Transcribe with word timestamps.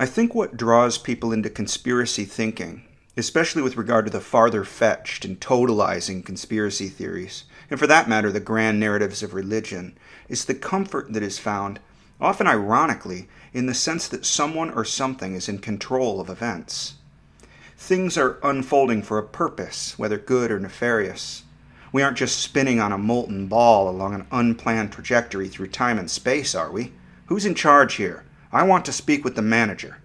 I 0.00 0.06
think 0.06 0.34
what 0.34 0.56
draws 0.56 0.96
people 0.96 1.30
into 1.30 1.50
conspiracy 1.50 2.24
thinking, 2.24 2.84
especially 3.18 3.60
with 3.60 3.76
regard 3.76 4.06
to 4.06 4.10
the 4.10 4.22
farther 4.22 4.64
fetched 4.64 5.26
and 5.26 5.38
totalizing 5.38 6.24
conspiracy 6.24 6.88
theories, 6.88 7.44
and 7.68 7.78
for 7.78 7.86
that 7.86 8.08
matter, 8.08 8.32
the 8.32 8.40
grand 8.40 8.80
narratives 8.80 9.22
of 9.22 9.34
religion, 9.34 9.98
is 10.26 10.46
the 10.46 10.54
comfort 10.54 11.12
that 11.12 11.22
is 11.22 11.38
found, 11.38 11.80
often 12.18 12.46
ironically, 12.46 13.28
in 13.52 13.66
the 13.66 13.74
sense 13.74 14.08
that 14.08 14.24
someone 14.24 14.70
or 14.70 14.86
something 14.86 15.34
is 15.34 15.50
in 15.50 15.58
control 15.58 16.18
of 16.18 16.30
events. 16.30 16.94
Things 17.76 18.16
are 18.16 18.38
unfolding 18.42 19.02
for 19.02 19.18
a 19.18 19.22
purpose, 19.22 19.98
whether 19.98 20.16
good 20.16 20.50
or 20.50 20.58
nefarious. 20.58 21.42
We 21.92 22.00
aren't 22.00 22.16
just 22.16 22.40
spinning 22.40 22.80
on 22.80 22.92
a 22.92 22.96
molten 22.96 23.48
ball 23.48 23.86
along 23.86 24.14
an 24.14 24.26
unplanned 24.32 24.92
trajectory 24.92 25.48
through 25.48 25.68
time 25.68 25.98
and 25.98 26.10
space, 26.10 26.54
are 26.54 26.72
we? 26.72 26.94
Who's 27.26 27.44
in 27.44 27.54
charge 27.54 27.96
here? 27.96 28.24
I 28.52 28.64
want 28.64 28.84
to 28.86 28.92
speak 28.92 29.22
with 29.22 29.36
the 29.36 29.42
manager. 29.42 29.98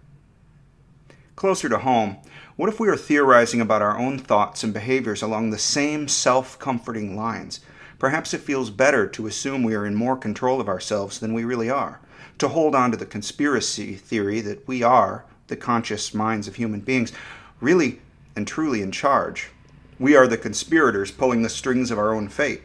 Closer 1.35 1.67
to 1.67 1.79
home, 1.79 2.17
what 2.57 2.69
if 2.69 2.79
we 2.79 2.87
are 2.87 2.95
theorizing 2.95 3.59
about 3.59 3.81
our 3.81 3.97
own 3.97 4.19
thoughts 4.19 4.63
and 4.63 4.71
behaviors 4.71 5.23
along 5.23 5.49
the 5.49 5.57
same 5.57 6.07
self 6.07 6.59
comforting 6.59 7.15
lines? 7.15 7.59
Perhaps 7.97 8.35
it 8.35 8.41
feels 8.41 8.69
better 8.69 9.07
to 9.07 9.25
assume 9.25 9.63
we 9.63 9.73
are 9.73 9.85
in 9.85 9.95
more 9.95 10.15
control 10.15 10.61
of 10.61 10.69
ourselves 10.69 11.19
than 11.19 11.33
we 11.33 11.43
really 11.43 11.71
are, 11.71 11.99
to 12.37 12.49
hold 12.49 12.75
on 12.75 12.91
to 12.91 12.97
the 12.97 13.05
conspiracy 13.07 13.95
theory 13.95 14.41
that 14.41 14.67
we 14.67 14.83
are, 14.83 15.25
the 15.47 15.55
conscious 15.55 16.13
minds 16.13 16.47
of 16.47 16.55
human 16.55 16.81
beings, 16.81 17.11
really 17.59 17.99
and 18.35 18.47
truly 18.47 18.83
in 18.83 18.91
charge. 18.91 19.49
We 19.97 20.15
are 20.15 20.27
the 20.27 20.37
conspirators 20.37 21.09
pulling 21.09 21.41
the 21.41 21.49
strings 21.49 21.89
of 21.89 21.97
our 21.97 22.13
own 22.13 22.29
fate. 22.29 22.61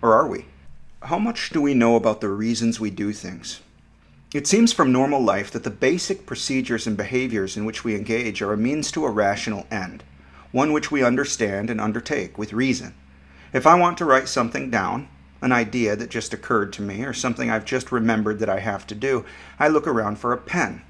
Or 0.00 0.14
are 0.14 0.26
we? 0.26 0.46
How 1.02 1.18
much 1.18 1.50
do 1.50 1.60
we 1.60 1.74
know 1.74 1.96
about 1.96 2.22
the 2.22 2.28
reasons 2.30 2.80
we 2.80 2.90
do 2.90 3.12
things? 3.12 3.60
It 4.34 4.46
seems 4.46 4.74
from 4.74 4.92
normal 4.92 5.22
life 5.22 5.50
that 5.52 5.64
the 5.64 5.70
basic 5.70 6.26
procedures 6.26 6.86
and 6.86 6.98
behaviors 6.98 7.56
in 7.56 7.64
which 7.64 7.82
we 7.82 7.94
engage 7.94 8.42
are 8.42 8.52
a 8.52 8.58
means 8.58 8.92
to 8.92 9.06
a 9.06 9.10
rational 9.10 9.66
end, 9.70 10.04
one 10.52 10.74
which 10.74 10.90
we 10.90 11.02
understand 11.02 11.70
and 11.70 11.80
undertake 11.80 12.36
with 12.36 12.52
reason. 12.52 12.92
If 13.54 13.66
I 13.66 13.74
want 13.74 13.96
to 13.98 14.04
write 14.04 14.28
something 14.28 14.70
down, 14.70 15.08
an 15.40 15.52
idea 15.52 15.96
that 15.96 16.10
just 16.10 16.34
occurred 16.34 16.74
to 16.74 16.82
me, 16.82 17.04
or 17.04 17.14
something 17.14 17.48
I've 17.48 17.64
just 17.64 17.90
remembered 17.90 18.38
that 18.40 18.50
I 18.50 18.58
have 18.58 18.86
to 18.88 18.94
do, 18.94 19.24
I 19.58 19.68
look 19.68 19.86
around 19.86 20.18
for 20.18 20.34
a 20.34 20.38
pen. 20.38 20.82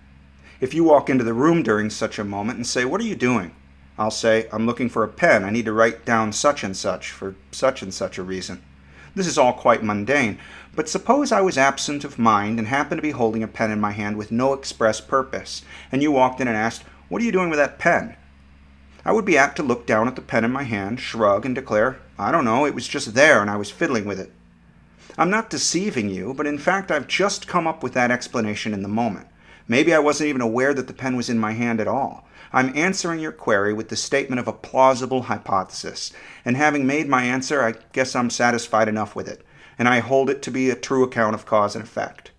If 0.60 0.74
you 0.74 0.82
walk 0.82 1.08
into 1.08 1.22
the 1.22 1.32
room 1.32 1.62
during 1.62 1.90
such 1.90 2.18
a 2.18 2.24
moment 2.24 2.56
and 2.56 2.66
say, 2.66 2.84
What 2.84 3.00
are 3.00 3.04
you 3.04 3.14
doing? 3.14 3.54
I'll 3.96 4.10
say, 4.10 4.48
I'm 4.52 4.66
looking 4.66 4.88
for 4.88 5.04
a 5.04 5.08
pen. 5.08 5.44
I 5.44 5.50
need 5.50 5.66
to 5.66 5.72
write 5.72 6.04
down 6.04 6.32
such 6.32 6.64
and 6.64 6.76
such 6.76 7.12
for 7.12 7.36
such 7.52 7.82
and 7.82 7.94
such 7.94 8.18
a 8.18 8.24
reason. 8.24 8.62
This 9.14 9.26
is 9.26 9.38
all 9.38 9.52
quite 9.52 9.82
mundane, 9.82 10.38
but 10.74 10.88
suppose 10.88 11.32
I 11.32 11.40
was 11.40 11.58
absent 11.58 12.04
of 12.04 12.18
mind 12.18 12.58
and 12.58 12.68
happened 12.68 12.98
to 12.98 13.02
be 13.02 13.10
holding 13.10 13.42
a 13.42 13.48
pen 13.48 13.70
in 13.70 13.80
my 13.80 13.92
hand 13.92 14.16
with 14.16 14.30
no 14.30 14.52
express 14.52 15.00
purpose, 15.00 15.62
and 15.90 16.02
you 16.02 16.12
walked 16.12 16.40
in 16.40 16.48
and 16.48 16.56
asked, 16.56 16.84
What 17.08 17.20
are 17.22 17.24
you 17.24 17.32
doing 17.32 17.50
with 17.50 17.58
that 17.58 17.78
pen? 17.78 18.16
I 19.04 19.12
would 19.12 19.24
be 19.24 19.38
apt 19.38 19.56
to 19.56 19.62
look 19.62 19.86
down 19.86 20.06
at 20.06 20.16
the 20.16 20.22
pen 20.22 20.44
in 20.44 20.50
my 20.50 20.64
hand, 20.64 21.00
shrug, 21.00 21.46
and 21.46 21.54
declare, 21.54 21.98
I 22.18 22.30
don't 22.30 22.44
know, 22.44 22.66
it 22.66 22.74
was 22.74 22.86
just 22.86 23.14
there 23.14 23.40
and 23.40 23.50
I 23.50 23.56
was 23.56 23.70
fiddling 23.70 24.04
with 24.04 24.20
it. 24.20 24.32
I'm 25.16 25.30
not 25.30 25.50
deceiving 25.50 26.10
you, 26.10 26.34
but 26.34 26.46
in 26.46 26.58
fact 26.58 26.90
I've 26.90 27.08
just 27.08 27.48
come 27.48 27.66
up 27.66 27.82
with 27.82 27.94
that 27.94 28.10
explanation 28.10 28.74
in 28.74 28.82
the 28.82 28.88
moment. 28.88 29.26
Maybe 29.68 29.94
I 29.94 29.98
wasn't 29.98 30.30
even 30.30 30.40
aware 30.40 30.72
that 30.72 30.86
the 30.86 30.94
pen 30.94 31.14
was 31.14 31.28
in 31.28 31.38
my 31.38 31.52
hand 31.52 31.80
at 31.80 31.86
all. 31.86 32.26
I'm 32.52 32.74
answering 32.74 33.20
your 33.20 33.32
query 33.32 33.74
with 33.74 33.90
the 33.90 33.96
statement 33.96 34.40
of 34.40 34.48
a 34.48 34.52
plausible 34.52 35.22
hypothesis, 35.22 36.12
and 36.44 36.56
having 36.56 36.86
made 36.86 37.06
my 37.06 37.24
answer, 37.24 37.62
I 37.62 37.74
guess 37.92 38.16
I'm 38.16 38.30
satisfied 38.30 38.88
enough 38.88 39.14
with 39.14 39.28
it, 39.28 39.44
and 39.78 39.86
I 39.86 39.98
hold 39.98 40.30
it 40.30 40.40
to 40.42 40.50
be 40.50 40.70
a 40.70 40.74
true 40.74 41.04
account 41.04 41.34
of 41.34 41.44
cause 41.44 41.76
and 41.76 41.84
effect. 41.84 42.30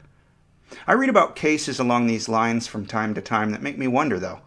I 0.88 0.94
read 0.94 1.10
about 1.10 1.36
cases 1.36 1.80
along 1.80 2.08
these 2.08 2.28
lines 2.28 2.66
from 2.66 2.86
time 2.86 3.14
to 3.14 3.22
time 3.22 3.52
that 3.52 3.62
make 3.62 3.78
me 3.78 3.88
wonder, 3.88 4.20
though. 4.20 4.42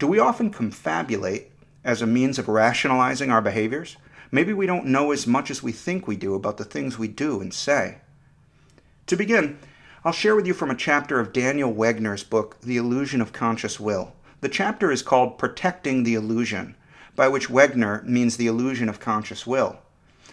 Do 0.00 0.08
we 0.08 0.18
often 0.18 0.52
confabulate 0.52 1.46
as 1.84 2.02
a 2.02 2.06
means 2.06 2.38
of 2.38 2.48
rationalizing 2.48 3.30
our 3.30 3.40
behaviors? 3.40 3.96
Maybe 4.32 4.52
we 4.52 4.66
don't 4.66 4.86
know 4.86 5.12
as 5.12 5.26
much 5.26 5.50
as 5.50 5.62
we 5.62 5.70
think 5.70 6.06
we 6.06 6.16
do 6.16 6.34
about 6.34 6.56
the 6.56 6.64
things 6.64 6.98
we 6.98 7.08
do 7.08 7.40
and 7.40 7.54
say. 7.54 7.98
To 9.06 9.16
begin, 9.16 9.58
I'll 10.06 10.12
share 10.12 10.36
with 10.36 10.46
you 10.46 10.54
from 10.54 10.70
a 10.70 10.76
chapter 10.76 11.18
of 11.18 11.32
Daniel 11.32 11.74
Wegner's 11.74 12.22
book, 12.22 12.60
The 12.60 12.76
Illusion 12.76 13.20
of 13.20 13.32
Conscious 13.32 13.80
Will. 13.80 14.14
The 14.40 14.48
chapter 14.48 14.92
is 14.92 15.02
called 15.02 15.36
Protecting 15.36 16.04
the 16.04 16.14
Illusion, 16.14 16.76
by 17.16 17.26
which 17.26 17.48
Wegner 17.48 18.04
means 18.04 18.36
the 18.36 18.46
illusion 18.46 18.88
of 18.88 19.00
conscious 19.00 19.48
will. 19.48 19.80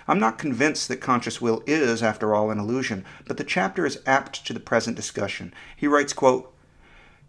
I'm 0.07 0.19
not 0.19 0.37
convinced 0.37 0.89
that 0.89 0.97
conscious 0.97 1.41
will 1.41 1.63
is, 1.65 2.03
after 2.03 2.35
all, 2.35 2.51
an 2.51 2.59
illusion, 2.59 3.03
but 3.25 3.37
the 3.37 3.43
chapter 3.43 3.83
is 3.83 3.99
apt 4.05 4.45
to 4.45 4.53
the 4.53 4.59
present 4.59 4.95
discussion. 4.95 5.51
He 5.75 5.87
writes, 5.87 6.13
quote, 6.13 6.53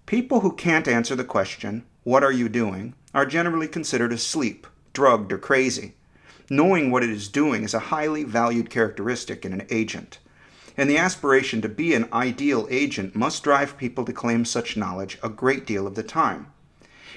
People 0.04 0.40
who 0.40 0.52
can't 0.52 0.86
answer 0.86 1.16
the 1.16 1.24
question, 1.24 1.86
What 2.02 2.22
are 2.22 2.30
you 2.30 2.50
doing? 2.50 2.92
are 3.14 3.24
generally 3.24 3.68
considered 3.68 4.12
asleep, 4.12 4.66
drugged, 4.92 5.32
or 5.32 5.38
crazy. 5.38 5.94
Knowing 6.50 6.90
what 6.90 7.04
it 7.04 7.08
is 7.08 7.28
doing 7.28 7.62
is 7.62 7.72
a 7.72 7.88
highly 7.88 8.22
valued 8.22 8.68
characteristic 8.68 9.46
in 9.46 9.54
an 9.54 9.66
agent. 9.70 10.18
And 10.76 10.90
the 10.90 10.98
aspiration 10.98 11.60
to 11.62 11.68
be 11.68 11.94
an 11.94 12.08
ideal 12.12 12.66
agent 12.70 13.14
must 13.14 13.44
drive 13.44 13.78
people 13.78 14.04
to 14.04 14.12
claim 14.12 14.44
such 14.44 14.76
knowledge 14.76 15.18
a 15.22 15.28
great 15.28 15.66
deal 15.66 15.86
of 15.86 15.94
the 15.94 16.02
time. 16.02 16.52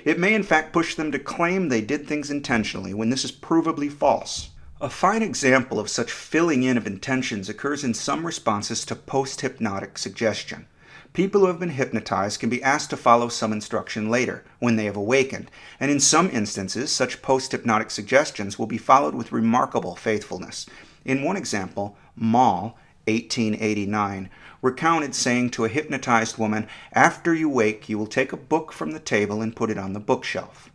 It 0.05 0.19
may 0.19 0.33
in 0.35 0.43
fact 0.43 0.73
push 0.73 0.95
them 0.95 1.11
to 1.11 1.19
claim 1.19 1.69
they 1.69 1.81
did 1.81 2.07
things 2.07 2.29
intentionally 2.29 2.93
when 2.93 3.09
this 3.09 3.25
is 3.25 3.31
provably 3.31 3.91
false. 3.91 4.51
A 4.79 4.89
fine 4.91 5.23
example 5.23 5.79
of 5.79 5.89
such 5.89 6.11
filling 6.11 6.61
in 6.61 6.77
of 6.77 6.85
intentions 6.85 7.49
occurs 7.49 7.83
in 7.83 7.95
some 7.95 8.25
responses 8.27 8.85
to 8.85 8.95
post 8.95 9.41
hypnotic 9.41 9.97
suggestion. 9.97 10.67
People 11.13 11.41
who 11.41 11.47
have 11.47 11.59
been 11.59 11.69
hypnotized 11.69 12.39
can 12.39 12.49
be 12.49 12.61
asked 12.61 12.91
to 12.91 12.97
follow 12.97 13.27
some 13.27 13.51
instruction 13.51 14.07
later, 14.07 14.43
when 14.59 14.75
they 14.75 14.85
have 14.85 14.95
awakened, 14.95 15.49
and 15.79 15.89
in 15.89 15.99
some 15.99 16.29
instances, 16.29 16.91
such 16.91 17.23
post 17.23 17.53
hypnotic 17.53 17.89
suggestions 17.89 18.59
will 18.59 18.67
be 18.67 18.77
followed 18.77 19.15
with 19.15 19.31
remarkable 19.31 19.95
faithfulness. 19.95 20.67
In 21.05 21.23
one 21.23 21.37
example, 21.37 21.97
Moll, 22.15 22.77
1889, 23.07 24.29
recounted 24.61 25.15
saying 25.15 25.49
to 25.49 25.65
a 25.65 25.69
hypnotized 25.69 26.37
woman, 26.37 26.67
After 26.93 27.33
you 27.33 27.49
wake, 27.49 27.89
you 27.89 27.97
will 27.97 28.07
take 28.07 28.31
a 28.33 28.37
book 28.37 28.71
from 28.71 28.91
the 28.91 28.99
table 28.99 29.41
and 29.41 29.55
put 29.55 29.69
it 29.69 29.77
on 29.77 29.93
the 29.93 29.99
bookshelf. 29.99 30.69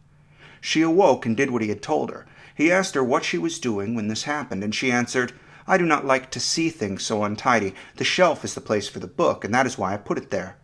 She 0.60 0.82
awoke 0.82 1.26
and 1.26 1.36
did 1.36 1.50
what 1.50 1.62
he 1.62 1.68
had 1.68 1.82
told 1.82 2.10
her. 2.10 2.26
He 2.54 2.70
asked 2.70 2.94
her 2.94 3.04
what 3.04 3.24
she 3.24 3.38
was 3.38 3.58
doing 3.58 3.94
when 3.94 4.08
this 4.08 4.24
happened, 4.24 4.62
and 4.62 4.74
she 4.74 4.92
answered, 4.92 5.32
I 5.66 5.78
do 5.78 5.84
not 5.84 6.04
like 6.04 6.30
to 6.30 6.40
see 6.40 6.70
things 6.70 7.02
so 7.02 7.24
untidy. 7.24 7.74
The 7.96 8.04
shelf 8.04 8.44
is 8.44 8.54
the 8.54 8.60
place 8.60 8.88
for 8.88 8.98
the 8.98 9.06
book, 9.06 9.44
and 9.44 9.54
that 9.54 9.66
is 9.66 9.78
why 9.78 9.94
I 9.94 9.96
put 9.96 10.18
it 10.18 10.30
there. 10.30 10.56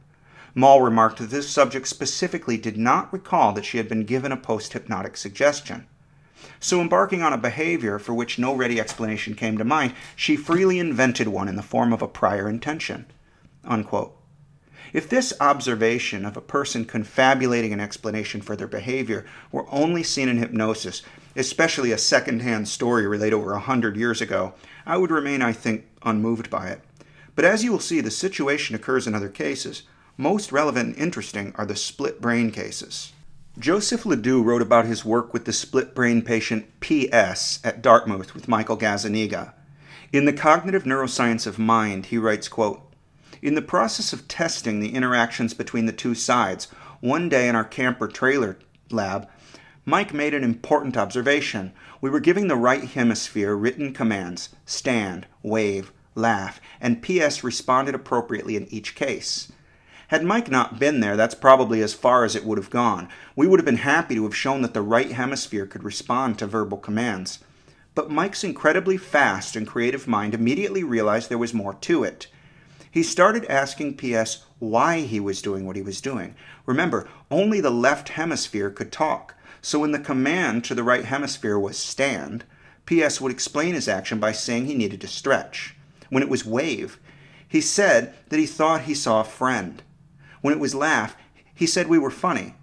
Moll 0.55 0.83
remarked 0.83 1.19
that 1.19 1.31
this 1.31 1.49
subject 1.49 1.87
specifically 1.87 2.57
did 2.57 2.77
not 2.77 3.13
recall 3.13 3.53
that 3.53 3.65
she 3.65 3.77
had 3.77 3.89
been 3.89 4.05
given 4.05 4.33
a 4.33 4.37
post 4.37 4.73
hypnotic 4.73 5.17
suggestion. 5.17 5.87
So, 6.61 6.81
embarking 6.81 7.23
on 7.23 7.33
a 7.33 7.39
behavior 7.39 7.99
for 7.99 8.15
which 8.15 8.39
no 8.39 8.55
ready 8.55 8.81
explanation 8.81 9.35
came 9.35 9.59
to 9.59 9.65
mind, 9.65 9.95
she 10.17 10.37
freely 10.37 10.79
invented 10.79 11.29
one 11.29 11.49
in 11.49 11.57
the 11.57 11.63
form 11.63 11.93
of 11.93 12.03
a 12.03 12.09
prior 12.09 12.49
intention. 12.49 13.07
Unquote. 13.65 14.15
If 14.93 15.09
this 15.09 15.35
observation 15.41 16.25
of 16.25 16.37
a 16.37 16.41
person 16.41 16.85
confabulating 16.85 17.73
an 17.73 17.81
explanation 17.81 18.41
for 18.41 18.57
their 18.57 18.67
behavior 18.67 19.27
were 19.53 19.67
only 19.71 20.03
seen 20.03 20.29
in 20.29 20.39
hypnosis, 20.39 21.03
especially 21.37 21.93
a 21.93 21.99
second 21.99 22.41
hand 22.41 22.69
story 22.69 23.07
related 23.07 23.37
over 23.37 23.53
a 23.53 23.61
hundred 23.61 23.97
years 23.97 24.21
ago, 24.21 24.55
I 24.87 24.97
would 24.97 25.11
remain, 25.11 25.43
I 25.43 25.53
think, 25.53 25.87
unmoved 26.03 26.49
by 26.49 26.69
it. 26.69 26.81
But 27.35 27.45
as 27.45 27.63
you 27.63 27.71
will 27.71 27.81
see, 27.81 28.01
the 28.01 28.11
situation 28.11 28.75
occurs 28.75 29.07
in 29.07 29.15
other 29.15 29.29
cases. 29.29 29.83
Most 30.17 30.51
relevant 30.51 30.97
and 30.97 30.99
interesting 30.99 31.53
are 31.57 31.67
the 31.67 31.77
split 31.77 32.21
brain 32.21 32.51
cases. 32.51 33.13
Joseph 33.59 34.07
LeDoux 34.07 34.41
wrote 34.41 34.63
about 34.63 34.87
his 34.87 35.05
work 35.05 35.33
with 35.33 35.45
the 35.45 35.53
split 35.53 35.93
brain 35.93 36.23
patient 36.23 36.67
P.S. 36.79 37.59
at 37.65 37.83
Dartmouth 37.83 38.33
with 38.33 38.47
Michael 38.47 38.77
Gazzaniga. 38.77 39.53
In 40.13 40.27
The 40.27 40.33
Cognitive 40.33 40.85
Neuroscience 40.85 41.45
of 41.45 41.59
Mind, 41.59 42.07
he 42.07 42.19
writes, 42.19 42.47
quote, 42.47 42.81
In 43.43 43.57
the 43.57 43.63
process 43.63 44.13
of 44.13 44.29
testing 44.29 44.79
the 44.79 44.95
interactions 44.95 45.55
between 45.55 45.87
the 45.87 45.93
two 45.93 46.15
sides, 46.15 46.67
one 47.01 47.29
day 47.29 47.49
in 47.49 47.57
our 47.57 47.65
camper 47.65 48.07
trailer 48.07 48.61
lab, 48.91 49.29
Mike 49.85 50.15
made 50.15 50.35
an 50.35 50.45
important 50.45 50.97
observation. 50.97 51.73
We 52.01 52.11
were 52.11 52.21
giving 52.21 52.47
the 52.47 52.55
right 52.55 52.85
hemisphere 52.85 53.57
written 53.57 53.93
commands 53.93 54.51
stand, 54.67 55.27
wave, 55.43 55.93
laugh, 56.15 56.61
and 56.81 57.03
P.S. 57.03 57.43
responded 57.43 57.97
appropriately 57.97 58.55
in 58.55 58.73
each 58.73 58.95
case. 58.95 59.51
Had 60.09 60.25
Mike 60.25 60.51
not 60.51 60.79
been 60.79 61.01
there, 61.01 61.17
that's 61.19 61.35
probably 61.35 61.83
as 61.83 61.93
far 61.93 62.25
as 62.25 62.35
it 62.35 62.45
would 62.45 62.57
have 62.57 62.71
gone. 62.71 63.11
We 63.37 63.47
would 63.47 63.61
have 63.61 63.67
been 63.67 63.77
happy 63.77 64.15
to 64.15 64.25
have 64.25 64.35
shown 64.35 64.63
that 64.63 64.73
the 64.73 64.81
right 64.81 65.13
hemisphere 65.13 65.67
could 65.67 65.85
respond 65.85 66.39
to 66.39 66.47
verbal 66.47 66.79
commands. 66.79 67.41
But 67.95 68.11
Mike's 68.11 68.43
incredibly 68.43 68.97
fast 68.97 69.55
and 69.55 69.67
creative 69.67 70.09
mind 70.09 70.33
immediately 70.33 70.83
realized 70.83 71.29
there 71.29 71.37
was 71.37 71.53
more 71.53 71.75
to 71.75 72.05
it. 72.05 72.27
He 72.91 73.03
started 73.03 73.45
asking 73.51 73.99
PS 73.99 74.45
why 74.61 75.01
he 75.01 75.21
was 75.21 75.43
doing 75.43 75.67
what 75.67 75.77
he 75.77 75.83
was 75.83 76.01
doing. 76.01 76.35
Remember, 76.65 77.07
only 77.31 77.61
the 77.61 77.71
left 77.71 78.09
hemisphere 78.11 78.71
could 78.71 78.91
talk. 78.91 79.35
So 79.61 79.81
when 79.81 79.93
the 79.93 79.99
command 79.99 80.65
to 80.65 80.75
the 80.75 80.83
right 80.83 81.05
hemisphere 81.05 81.59
was 81.59 81.77
stand, 81.77 82.45
PS 82.87 83.21
would 83.21 83.31
explain 83.31 83.75
his 83.75 83.89
action 83.89 84.19
by 84.19 84.33
saying 84.33 84.65
he 84.65 84.75
needed 84.75 85.03
to 85.03 85.07
stretch. 85.07 85.77
When 86.09 86.23
it 86.23 86.31
was 86.31 86.47
wave, 86.47 86.99
he 87.47 87.61
said 87.61 88.15
that 88.31 88.39
he 88.39 88.47
thought 88.47 88.83
he 88.83 88.95
saw 88.95 89.21
a 89.21 89.25
friend. 89.25 89.83
When 90.41 90.55
it 90.55 90.61
was 90.61 90.75
laugh, 90.75 91.17
He 91.55 91.67
said 91.67 91.89
we 91.89 91.99
were 91.99 92.11
funny. 92.11 92.55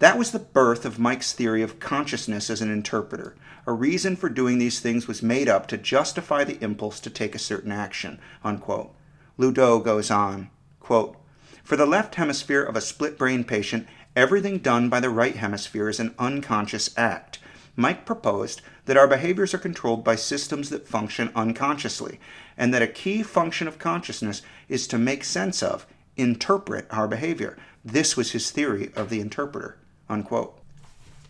That 0.00 0.18
was 0.18 0.32
the 0.32 0.40
birth 0.40 0.84
of 0.84 0.98
Mike's 0.98 1.32
theory 1.32 1.62
of 1.62 1.78
consciousness 1.78 2.50
as 2.50 2.60
an 2.60 2.72
interpreter. 2.72 3.36
A 3.64 3.72
reason 3.72 4.16
for 4.16 4.28
doing 4.28 4.58
these 4.58 4.80
things 4.80 5.06
was 5.06 5.22
made 5.22 5.48
up 5.48 5.68
to 5.68 5.78
justify 5.78 6.42
the 6.42 6.60
impulse 6.60 6.98
to 6.98 7.10
take 7.10 7.36
a 7.36 7.38
certain 7.38 7.70
action. 7.70 8.18
Unquote. 8.42 8.92
LeDoux 9.38 9.80
goes 9.84 10.10
on, 10.10 10.50
quote, 10.80 11.16
For 11.62 11.76
the 11.76 11.86
left 11.86 12.16
hemisphere 12.16 12.62
of 12.62 12.74
a 12.74 12.80
split 12.80 13.16
brain 13.16 13.44
patient, 13.44 13.86
everything 14.16 14.58
done 14.58 14.88
by 14.88 14.98
the 14.98 15.10
right 15.10 15.36
hemisphere 15.36 15.88
is 15.88 16.00
an 16.00 16.16
unconscious 16.18 16.90
act. 16.98 17.38
Mike 17.76 18.04
proposed 18.04 18.60
that 18.86 18.96
our 18.96 19.06
behaviors 19.06 19.54
are 19.54 19.58
controlled 19.58 20.02
by 20.02 20.16
systems 20.16 20.68
that 20.70 20.88
function 20.88 21.30
unconsciously, 21.36 22.18
and 22.56 22.74
that 22.74 22.82
a 22.82 22.88
key 22.88 23.22
function 23.22 23.68
of 23.68 23.78
consciousness 23.78 24.42
is 24.68 24.88
to 24.88 24.98
make 24.98 25.22
sense 25.22 25.62
of, 25.62 25.86
interpret 26.16 26.86
our 26.90 27.08
behavior. 27.08 27.56
This 27.84 28.16
was 28.16 28.32
his 28.32 28.50
theory 28.50 28.90
of 28.94 29.10
the 29.10 29.20
interpreter. 29.20 29.78
Unquote. 30.08 30.58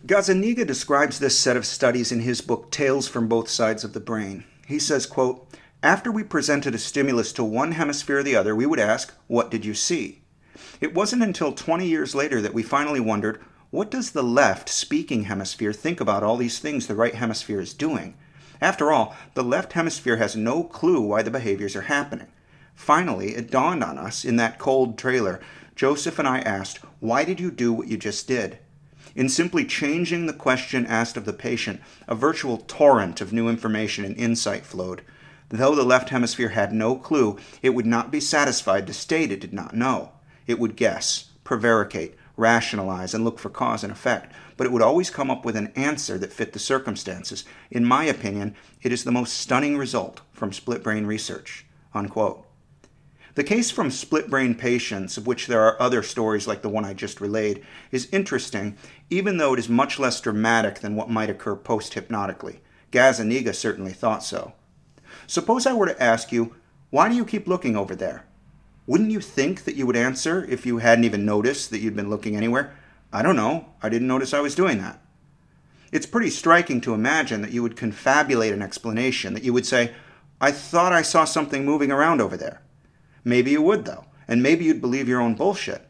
Gazzaniga 0.05 0.67
describes 0.67 1.19
this 1.19 1.39
set 1.39 1.55
of 1.55 1.65
studies 1.65 2.11
in 2.11 2.19
his 2.19 2.41
book 2.41 2.69
Tales 2.71 3.07
from 3.07 3.29
Both 3.29 3.49
Sides 3.49 3.83
of 3.83 3.93
the 3.93 4.01
Brain. 4.01 4.43
He 4.67 4.77
says, 4.77 5.05
quote, 5.05 5.47
After 5.81 6.11
we 6.11 6.23
presented 6.23 6.75
a 6.75 6.77
stimulus 6.77 7.31
to 7.33 7.43
one 7.43 7.71
hemisphere 7.71 8.19
or 8.19 8.23
the 8.23 8.35
other, 8.35 8.55
we 8.55 8.65
would 8.65 8.79
ask, 8.79 9.13
What 9.27 9.49
did 9.49 9.63
you 9.63 9.73
see? 9.73 10.21
It 10.81 10.93
wasn't 10.93 11.23
until 11.23 11.53
20 11.53 11.87
years 11.87 12.13
later 12.13 12.41
that 12.41 12.53
we 12.53 12.63
finally 12.63 12.99
wondered, 12.99 13.41
What 13.71 13.89
does 13.89 14.11
the 14.11 14.23
left 14.23 14.67
speaking 14.67 15.23
hemisphere 15.23 15.71
think 15.71 16.01
about 16.01 16.21
all 16.21 16.35
these 16.35 16.59
things 16.59 16.87
the 16.87 16.95
right 16.95 17.15
hemisphere 17.15 17.61
is 17.61 17.73
doing? 17.73 18.15
After 18.59 18.91
all, 18.91 19.15
the 19.33 19.43
left 19.43 19.73
hemisphere 19.73 20.17
has 20.17 20.35
no 20.35 20.63
clue 20.63 20.99
why 20.99 21.21
the 21.21 21.31
behaviors 21.31 21.75
are 21.75 21.83
happening. 21.83 22.27
Finally, 22.75 23.35
it 23.35 23.51
dawned 23.51 23.83
on 23.83 23.97
us 23.97 24.25
in 24.25 24.35
that 24.35 24.59
cold 24.59 24.97
trailer. 24.97 25.39
Joseph 25.75 26.19
and 26.19 26.27
I 26.27 26.39
asked, 26.39 26.79
Why 26.99 27.23
did 27.23 27.39
you 27.39 27.49
do 27.49 27.71
what 27.71 27.87
you 27.87 27.97
just 27.97 28.27
did? 28.27 28.59
In 29.15 29.29
simply 29.29 29.63
changing 29.63 30.25
the 30.25 30.33
question 30.33 30.85
asked 30.85 31.17
of 31.17 31.25
the 31.25 31.33
patient, 31.33 31.79
a 32.07 32.15
virtual 32.15 32.57
torrent 32.57 33.21
of 33.21 33.31
new 33.31 33.47
information 33.47 34.03
and 34.05 34.17
insight 34.17 34.65
flowed. 34.65 35.01
Though 35.49 35.75
the 35.75 35.83
left 35.83 36.09
hemisphere 36.09 36.49
had 36.49 36.73
no 36.73 36.95
clue, 36.95 37.37
it 37.61 37.71
would 37.71 37.85
not 37.85 38.11
be 38.11 38.19
satisfied 38.19 38.87
to 38.87 38.93
state 38.93 39.31
it 39.31 39.39
did 39.39 39.53
not 39.53 39.75
know. 39.75 40.13
It 40.47 40.57
would 40.57 40.75
guess, 40.75 41.29
prevaricate, 41.43 42.15
rationalize, 42.35 43.13
and 43.13 43.23
look 43.23 43.37
for 43.37 43.49
cause 43.49 43.83
and 43.83 43.91
effect, 43.91 44.33
but 44.57 44.65
it 44.65 44.71
would 44.71 44.81
always 44.81 45.11
come 45.11 45.29
up 45.29 45.45
with 45.45 45.55
an 45.55 45.71
answer 45.75 46.17
that 46.17 46.33
fit 46.33 46.53
the 46.53 46.59
circumstances. 46.59 47.43
In 47.69 47.85
my 47.85 48.05
opinion, 48.05 48.55
it 48.81 48.91
is 48.91 49.03
the 49.03 49.11
most 49.11 49.33
stunning 49.33 49.77
result 49.77 50.21
from 50.31 50.51
split 50.51 50.83
brain 50.83 51.05
research. 51.05 51.65
Unquote. 51.93 52.47
The 53.35 53.43
case 53.43 53.71
from 53.71 53.89
split 53.89 54.29
brain 54.29 54.53
patients, 54.53 55.17
of 55.17 55.25
which 55.25 55.47
there 55.47 55.61
are 55.61 55.81
other 55.81 56.03
stories 56.03 56.47
like 56.47 56.61
the 56.61 56.69
one 56.69 56.85
I 56.85 56.93
just 56.93 57.19
relayed, 57.19 57.63
is 57.91 58.07
interesting, 58.11 58.77
even 59.09 59.37
though 59.37 59.53
it 59.53 59.59
is 59.59 59.69
much 59.69 59.97
less 59.97 60.21
dramatic 60.21 60.79
than 60.79 60.95
what 60.95 61.09
might 61.09 61.31
occur 61.31 61.55
post 61.55 61.95
hypnotically. 61.95 62.61
Gazzaniga 62.91 63.55
certainly 63.55 63.91
thought 63.91 64.23
so. 64.23 64.53
Suppose 65.25 65.65
I 65.65 65.73
were 65.73 65.87
to 65.87 66.03
ask 66.03 66.31
you, 66.31 66.55
why 66.91 67.09
do 67.09 67.15
you 67.15 67.25
keep 67.25 67.47
looking 67.47 67.75
over 67.75 67.95
there? 67.95 68.25
Wouldn't 68.85 69.11
you 69.11 69.21
think 69.21 69.63
that 69.63 69.75
you 69.75 69.87
would 69.87 69.95
answer 69.95 70.45
if 70.45 70.65
you 70.65 70.77
hadn't 70.77 71.05
even 71.05 71.25
noticed 71.25 71.71
that 71.71 71.79
you'd 71.79 71.95
been 71.95 72.09
looking 72.09 72.35
anywhere? 72.35 72.75
I 73.11 73.23
don't 73.23 73.35
know. 73.35 73.69
I 73.81 73.89
didn't 73.89 74.07
notice 74.07 74.33
I 74.33 74.41
was 74.41 74.53
doing 74.55 74.77
that. 74.79 74.99
It's 75.91 76.05
pretty 76.05 76.29
striking 76.29 76.81
to 76.81 76.93
imagine 76.93 77.41
that 77.41 77.51
you 77.51 77.63
would 77.63 77.77
confabulate 77.77 78.51
an 78.51 78.61
explanation, 78.61 79.33
that 79.35 79.43
you 79.43 79.53
would 79.53 79.65
say, 79.65 79.93
I 80.41 80.51
thought 80.51 80.91
I 80.91 81.03
saw 81.03 81.23
something 81.23 81.63
moving 81.63 81.91
around 81.91 82.19
over 82.19 82.35
there. 82.35 82.62
Maybe 83.23 83.51
you 83.51 83.61
would, 83.61 83.85
though, 83.85 84.05
and 84.27 84.43
maybe 84.43 84.65
you'd 84.65 84.81
believe 84.81 85.07
your 85.07 85.21
own 85.21 85.35
bullshit. 85.35 85.87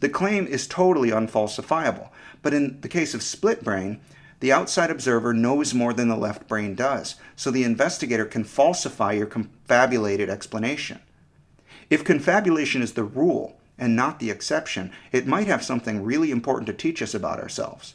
The 0.00 0.08
claim 0.08 0.46
is 0.46 0.66
totally 0.66 1.10
unfalsifiable, 1.10 2.08
but 2.42 2.52
in 2.52 2.80
the 2.80 2.88
case 2.88 3.14
of 3.14 3.22
split 3.22 3.62
brain, 3.62 4.00
the 4.40 4.52
outside 4.52 4.90
observer 4.90 5.32
knows 5.32 5.72
more 5.72 5.92
than 5.92 6.08
the 6.08 6.16
left 6.16 6.48
brain 6.48 6.74
does, 6.74 7.14
so 7.36 7.50
the 7.50 7.62
investigator 7.62 8.24
can 8.24 8.42
falsify 8.42 9.12
your 9.12 9.26
confabulated 9.26 10.28
explanation. 10.28 10.98
If 11.88 12.02
confabulation 12.02 12.82
is 12.82 12.94
the 12.94 13.04
rule 13.04 13.60
and 13.78 13.94
not 13.94 14.18
the 14.18 14.30
exception, 14.30 14.90
it 15.12 15.26
might 15.26 15.46
have 15.46 15.62
something 15.62 16.02
really 16.02 16.32
important 16.32 16.66
to 16.66 16.72
teach 16.72 17.00
us 17.02 17.14
about 17.14 17.38
ourselves. 17.38 17.94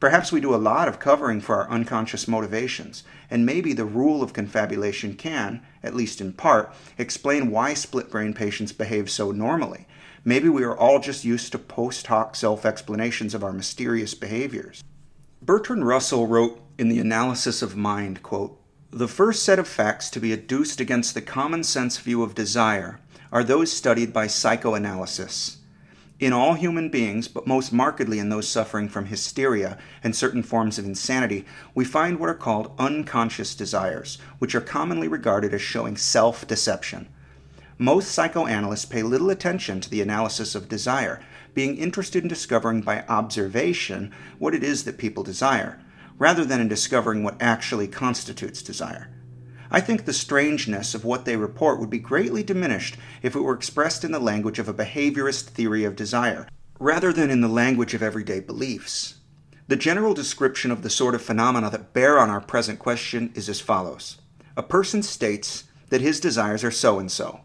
Perhaps 0.00 0.32
we 0.32 0.40
do 0.40 0.54
a 0.54 0.56
lot 0.56 0.88
of 0.88 0.98
covering 0.98 1.40
for 1.40 1.56
our 1.56 1.70
unconscious 1.70 2.26
motivations, 2.26 3.04
and 3.30 3.46
maybe 3.46 3.72
the 3.72 3.84
rule 3.84 4.22
of 4.22 4.32
confabulation 4.32 5.14
can, 5.14 5.62
at 5.82 5.94
least 5.94 6.20
in 6.20 6.32
part, 6.32 6.74
explain 6.98 7.50
why 7.50 7.74
split 7.74 8.10
brain 8.10 8.34
patients 8.34 8.72
behave 8.72 9.10
so 9.10 9.30
normally. 9.30 9.86
Maybe 10.24 10.48
we 10.48 10.64
are 10.64 10.76
all 10.76 10.98
just 10.98 11.24
used 11.24 11.52
to 11.52 11.58
post 11.58 12.06
hoc 12.08 12.34
self 12.34 12.64
explanations 12.64 13.34
of 13.34 13.44
our 13.44 13.52
mysterious 13.52 14.14
behaviors. 14.14 14.82
Bertrand 15.42 15.86
Russell 15.86 16.26
wrote 16.26 16.60
in 16.78 16.88
The 16.88 16.98
Analysis 16.98 17.62
of 17.62 17.76
Mind, 17.76 18.22
quote, 18.22 18.58
The 18.90 19.08
first 19.08 19.42
set 19.42 19.58
of 19.58 19.68
facts 19.68 20.10
to 20.10 20.20
be 20.20 20.32
adduced 20.32 20.80
against 20.80 21.14
the 21.14 21.22
common 21.22 21.62
sense 21.62 21.98
view 21.98 22.22
of 22.22 22.34
desire 22.34 23.00
are 23.30 23.44
those 23.44 23.70
studied 23.70 24.12
by 24.12 24.26
psychoanalysis 24.26 25.58
in 26.24 26.32
all 26.32 26.54
human 26.54 26.88
beings, 26.88 27.28
but 27.28 27.46
most 27.46 27.70
markedly 27.70 28.18
in 28.18 28.30
those 28.30 28.48
suffering 28.48 28.88
from 28.88 29.04
hysteria 29.04 29.76
and 30.02 30.16
certain 30.16 30.42
forms 30.42 30.78
of 30.78 30.86
insanity, 30.86 31.44
we 31.74 31.84
find 31.84 32.18
what 32.18 32.30
are 32.30 32.34
called 32.34 32.74
unconscious 32.78 33.54
desires, 33.54 34.16
which 34.38 34.54
are 34.54 34.62
commonly 34.62 35.06
regarded 35.06 35.52
as 35.52 35.60
showing 35.60 35.98
self 35.98 36.46
deception. 36.46 37.06
Most 37.76 38.10
psychoanalysts 38.10 38.86
pay 38.86 39.02
little 39.02 39.28
attention 39.28 39.82
to 39.82 39.90
the 39.90 40.00
analysis 40.00 40.54
of 40.54 40.66
desire, 40.66 41.20
being 41.52 41.76
interested 41.76 42.22
in 42.22 42.28
discovering 42.30 42.80
by 42.80 43.04
observation 43.06 44.10
what 44.38 44.54
it 44.54 44.64
is 44.64 44.84
that 44.84 44.96
people 44.96 45.24
desire, 45.24 45.78
rather 46.16 46.46
than 46.46 46.58
in 46.58 46.68
discovering 46.68 47.22
what 47.22 47.36
actually 47.38 47.86
constitutes 47.86 48.62
desire. 48.62 49.13
I 49.70 49.80
think 49.80 50.04
the 50.04 50.12
strangeness 50.12 50.94
of 50.94 51.04
what 51.04 51.24
they 51.24 51.36
report 51.36 51.80
would 51.80 51.90
be 51.90 51.98
greatly 51.98 52.42
diminished 52.42 52.96
if 53.22 53.34
it 53.34 53.40
were 53.40 53.54
expressed 53.54 54.04
in 54.04 54.12
the 54.12 54.18
language 54.18 54.58
of 54.58 54.68
a 54.68 54.74
behaviorist 54.74 55.44
theory 55.44 55.84
of 55.84 55.96
desire, 55.96 56.48
rather 56.78 57.12
than 57.12 57.30
in 57.30 57.40
the 57.40 57.48
language 57.48 57.94
of 57.94 58.02
everyday 58.02 58.40
beliefs. 58.40 59.16
The 59.66 59.76
general 59.76 60.12
description 60.12 60.70
of 60.70 60.82
the 60.82 60.90
sort 60.90 61.14
of 61.14 61.22
phenomena 61.22 61.70
that 61.70 61.94
bear 61.94 62.18
on 62.18 62.28
our 62.28 62.40
present 62.40 62.78
question 62.78 63.32
is 63.34 63.48
as 63.48 63.60
follows 63.60 64.18
A 64.56 64.62
person 64.62 65.02
states 65.02 65.64
that 65.88 66.02
his 66.02 66.20
desires 66.20 66.62
are 66.62 66.70
so 66.70 66.98
and 66.98 67.10
so, 67.10 67.40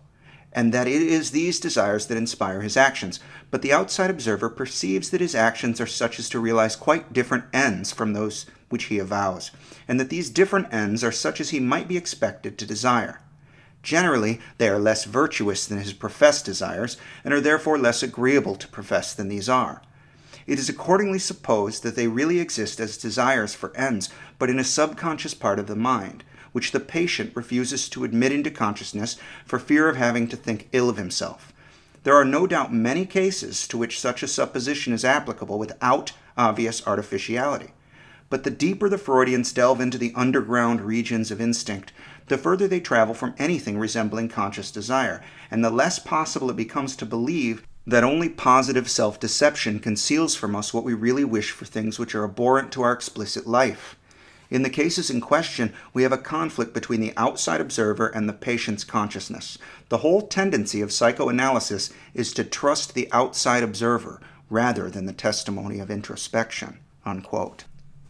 and 0.52 0.74
that 0.74 0.88
it 0.88 1.02
is 1.02 1.32
these 1.32 1.60
desires 1.60 2.08
that 2.08 2.18
inspire 2.18 2.62
his 2.62 2.76
actions, 2.76 3.20
but 3.52 3.62
the 3.62 3.72
outside 3.72 4.10
observer 4.10 4.50
perceives 4.50 5.10
that 5.12 5.22
his 5.22 5.36
actions 5.36 5.80
are 5.80 5.88
such 5.88 6.20
as 6.20 6.30
to 6.30 6.40
realize 6.40 6.76
quite 6.76 7.14
different 7.14 7.46
ends 7.54 7.94
from 7.94 8.14
those 8.14 8.46
which 8.70 8.86
he 8.86 9.00
avows, 9.00 9.52
and 9.88 10.00
that 10.00 10.10
these 10.10 10.30
different 10.30 10.74
ends 10.74 11.04
are 11.04 11.12
such 11.12 11.42
as 11.42 11.50
he 11.50 11.60
might 11.60 11.88
be 11.88 11.98
expected 11.98 12.58
to 12.58 12.66
desire. 12.66 13.22
Generally, 13.82 14.40
they 14.58 14.70
are 14.70 14.80
less 14.80 15.06
virtuous 15.06 15.66
than 15.66 15.80
his 15.80 15.94
professed 15.94 16.46
desires, 16.46 16.98
and 17.24 17.34
are 17.34 17.42
therefore 17.42 17.78
less 17.78 18.04
agreeable 18.04 18.56
to 18.56 18.68
profess 18.68 19.14
than 19.14 19.30
these 19.30 19.50
are. 19.50 19.82
It 20.46 20.60
is 20.60 20.70
accordingly 20.70 21.20
supposed 21.20 21.84
that 21.84 21.96
they 21.96 22.08
really 22.08 22.40
exist 22.40 22.80
as 22.80 22.98
desires 22.98 23.54
for 23.54 23.76
ends, 23.78 24.10
but 24.38 24.50
in 24.50 24.60
a 24.60 24.64
subconscious 24.64 25.34
part 25.34 25.60
of 25.60 25.68
the 25.68 25.76
mind, 25.76 26.24
which 26.52 26.72
the 26.72 26.80
patient 26.80 27.36
refuses 27.36 27.88
to 27.90 28.04
admit 28.04 28.32
into 28.32 28.50
consciousness 28.50 29.18
for 29.46 29.60
fear 29.60 29.88
of 29.88 29.96
having 29.96 30.28
to 30.28 30.36
think 30.36 30.68
ill 30.72 30.90
of 30.90 30.98
himself. 30.98 31.54
There 32.04 32.16
are 32.16 32.26
no 32.26 32.48
doubt 32.48 32.74
many 32.74 33.06
cases 33.06 33.68
to 33.68 33.78
which 33.78 34.00
such 34.00 34.24
a 34.24 34.28
supposition 34.28 34.94
is 34.94 35.06
applicable 35.06 35.60
without 35.60 36.14
obvious 36.38 36.86
artificiality. 36.88 37.74
But 38.30 38.44
the 38.44 38.52
deeper 38.52 38.88
the 38.90 39.00
Freudians 39.00 39.52
delve 39.52 39.82
into 39.82 39.98
the 39.98 40.14
underground 40.16 40.82
regions 40.82 41.32
of 41.32 41.42
instinct, 41.42 41.92
the 42.28 42.38
further 42.38 42.68
they 42.68 42.80
travel 42.80 43.16
from 43.16 43.34
anything 43.40 43.80
resembling 43.80 44.30
conscious 44.30 44.70
desire, 44.70 45.22
and 45.50 45.66
the 45.66 45.72
less 45.72 45.98
possible 45.98 46.52
it 46.52 46.56
becomes 46.56 46.96
to 46.98 47.08
believe 47.08 47.64
that 47.88 48.04
only 48.04 48.30
positive 48.30 48.88
self 48.88 49.20
deception 49.20 49.80
conceals 49.80 50.36
from 50.36 50.56
us 50.56 50.72
what 50.72 50.84
we 50.84 50.94
really 50.94 51.26
wish 51.26 51.50
for 51.50 51.66
things 51.66 51.98
which 51.98 52.14
are 52.14 52.24
abhorrent 52.24 52.72
to 52.74 52.84
our 52.84 52.92
explicit 52.92 53.48
life. 53.48 53.96
In 54.52 54.62
the 54.62 54.70
cases 54.70 55.10
in 55.10 55.22
question, 55.22 55.74
we 55.94 56.04
have 56.04 56.12
a 56.12 56.18
conflict 56.18 56.74
between 56.74 57.02
the 57.02 57.14
outside 57.18 57.62
observer 57.62 58.08
and 58.08 58.30
the 58.30 58.34
patient's 58.34 58.84
consciousness. 58.84 59.58
The 59.90 60.00
whole 60.00 60.24
tendency 60.24 60.82
of 60.82 60.92
psychoanalysis 60.92 61.92
is 62.14 62.32
to 62.34 62.44
trust 62.44 62.94
the 62.94 63.12
outside 63.12 63.64
observer 63.64 64.22
rather 64.52 64.90
than 64.90 65.06
the 65.06 65.14
testimony 65.14 65.80
of 65.80 65.90
introspection. 65.90 66.80
Unquote 67.06 67.66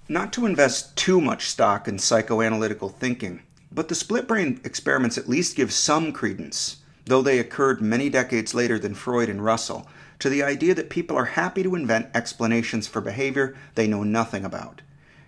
not 0.09 0.33
to 0.33 0.47
invest 0.47 0.95
too 0.97 1.21
much 1.21 1.47
stock 1.47 1.87
in 1.87 1.97
psychoanalytical 1.97 2.91
thinking, 2.91 3.41
but 3.71 3.87
the 3.87 3.95
split 3.95 4.27
brain 4.27 4.59
experiments 4.63 5.19
at 5.19 5.29
least 5.29 5.55
give 5.55 5.71
some 5.71 6.11
credence, 6.11 6.77
though 7.05 7.21
they 7.21 7.37
occurred 7.37 7.79
many 7.79 8.09
decades 8.09 8.55
later 8.55 8.79
than 8.79 8.95
Freud 8.95 9.29
and 9.29 9.45
Russell, 9.45 9.87
to 10.17 10.27
the 10.27 10.41
idea 10.41 10.73
that 10.73 10.89
people 10.89 11.15
are 11.15 11.25
happy 11.25 11.61
to 11.61 11.75
invent 11.75 12.09
explanations 12.15 12.87
for 12.87 13.01
behavior 13.01 13.55
they 13.75 13.85
know 13.85 14.01
nothing 14.01 14.43
about. 14.43 14.81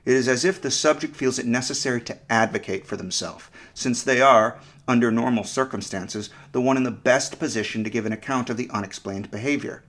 It 0.03 0.15
is 0.15 0.27
as 0.27 0.43
if 0.43 0.59
the 0.59 0.71
subject 0.71 1.15
feels 1.15 1.38
it 1.38 1.45
necessary 1.45 2.01
to 2.01 2.17
advocate 2.27 2.88
for 2.88 2.97
themselves, 2.97 3.51
since 3.75 4.01
they 4.01 4.19
are, 4.19 4.57
under 4.88 5.11
normal 5.11 5.43
circumstances, 5.43 6.31
the 6.53 6.61
one 6.61 6.75
in 6.75 6.83
the 6.83 6.89
best 6.89 7.38
position 7.38 7.83
to 7.83 7.89
give 7.91 8.07
an 8.07 8.11
account 8.11 8.50
of 8.50 8.57
the 8.57 8.69
unexplained 8.71 9.29
behavior. 9.29 9.83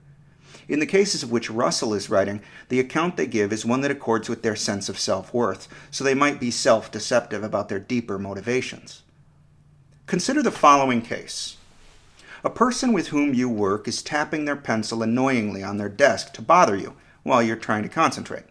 In 0.67 0.79
the 0.79 0.85
cases 0.85 1.23
of 1.23 1.31
which 1.31 1.49
Russell 1.49 1.93
is 1.93 2.09
writing, 2.09 2.41
the 2.69 2.79
account 2.79 3.17
they 3.17 3.27
give 3.27 3.51
is 3.51 3.65
one 3.65 3.81
that 3.81 3.91
accords 3.91 4.29
with 4.29 4.43
their 4.43 4.55
sense 4.55 4.87
of 4.89 4.99
self 4.99 5.33
worth, 5.33 5.67
so 5.91 6.03
they 6.03 6.13
might 6.13 6.39
be 6.39 6.51
self 6.51 6.91
deceptive 6.91 7.43
about 7.43 7.69
their 7.69 7.79
deeper 7.79 8.17
motivations. 8.17 9.03
Consider 10.05 10.41
the 10.41 10.51
following 10.51 11.01
case 11.01 11.57
A 12.43 12.49
person 12.49 12.93
with 12.93 13.07
whom 13.07 13.33
you 13.33 13.49
work 13.49 13.87
is 13.87 14.01
tapping 14.01 14.45
their 14.45 14.55
pencil 14.55 15.03
annoyingly 15.03 15.63
on 15.63 15.77
their 15.77 15.89
desk 15.89 16.33
to 16.33 16.41
bother 16.41 16.75
you 16.75 16.95
while 17.23 17.41
you're 17.41 17.55
trying 17.55 17.83
to 17.83 17.89
concentrate. 17.89 18.45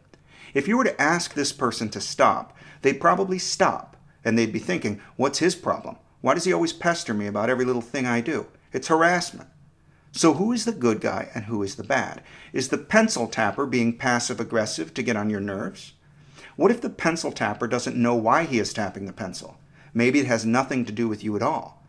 If 0.54 0.69
you 0.69 0.76
were 0.76 0.85
to 0.85 1.00
ask 1.00 1.35
this 1.35 1.52
person 1.52 1.88
to 1.90 2.00
stop, 2.00 2.57
they'd 2.83 3.00
probably 3.00 3.38
stop, 3.38 3.97
and 4.25 4.37
they'd 4.37 4.52
be 4.52 4.59
thinking, 4.59 5.00
What's 5.16 5.38
his 5.38 5.54
problem? 5.54 5.97
Why 6.21 6.35
does 6.35 6.45
he 6.45 6.52
always 6.52 6.73
pester 6.73 7.14
me 7.14 7.26
about 7.26 7.50
every 7.50 7.64
little 7.64 7.83
thing 7.83 8.07
I 8.07 8.21
do? 8.21 8.47
It's 8.73 8.88
harassment. 8.88 9.49
So, 10.14 10.35
who 10.35 10.52
is 10.52 10.66
the 10.66 10.73
good 10.73 11.00
guy 11.00 11.31
and 11.35 11.47
who 11.47 11.62
is 11.62 11.76
the 11.76 11.83
bad? 11.83 12.23
Is 12.52 12.69
the 12.69 12.76
pencil 12.76 13.26
tapper 13.26 13.64
being 13.64 13.97
passive 13.97 14.40
aggressive 14.40 14.92
to 14.92 15.02
get 15.02 15.16
on 15.16 15.31
your 15.31 15.40
nerves? 15.40 15.95
What 16.57 16.71
if 16.71 16.83
the 16.83 16.90
pencil 16.90 17.33
tapper 17.33 17.66
doesn't 17.66 17.97
know 17.97 18.14
why 18.14 18.45
he 18.45 18.59
is 18.59 18.75
tapping 18.75 19.07
the 19.07 19.14
pencil? 19.14 19.57
Maybe 19.95 20.19
it 20.19 20.26
has 20.26 20.45
nothing 20.45 20.85
to 20.85 20.92
do 20.92 21.09
with 21.09 21.25
you 21.25 21.35
at 21.35 21.42
all. 21.42 21.83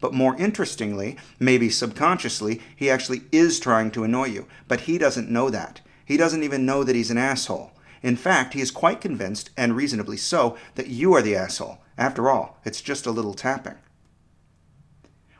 But 0.00 0.14
more 0.14 0.36
interestingly, 0.36 1.16
maybe 1.40 1.68
subconsciously, 1.68 2.60
he 2.76 2.88
actually 2.88 3.22
is 3.32 3.58
trying 3.58 3.90
to 3.92 4.04
annoy 4.04 4.26
you, 4.26 4.46
but 4.68 4.82
he 4.82 4.96
doesn't 4.96 5.30
know 5.30 5.50
that. 5.50 5.80
He 6.04 6.16
doesn't 6.16 6.44
even 6.44 6.64
know 6.64 6.84
that 6.84 6.94
he's 6.94 7.10
an 7.10 7.18
asshole. 7.18 7.72
In 8.04 8.14
fact, 8.14 8.54
he 8.54 8.60
is 8.60 8.70
quite 8.70 9.00
convinced, 9.00 9.50
and 9.56 9.74
reasonably 9.74 10.16
so, 10.16 10.56
that 10.76 10.88
you 10.88 11.12
are 11.14 11.22
the 11.22 11.34
asshole. 11.34 11.78
After 11.98 12.30
all, 12.30 12.60
it's 12.64 12.80
just 12.80 13.06
a 13.06 13.10
little 13.10 13.34
tapping. 13.34 13.76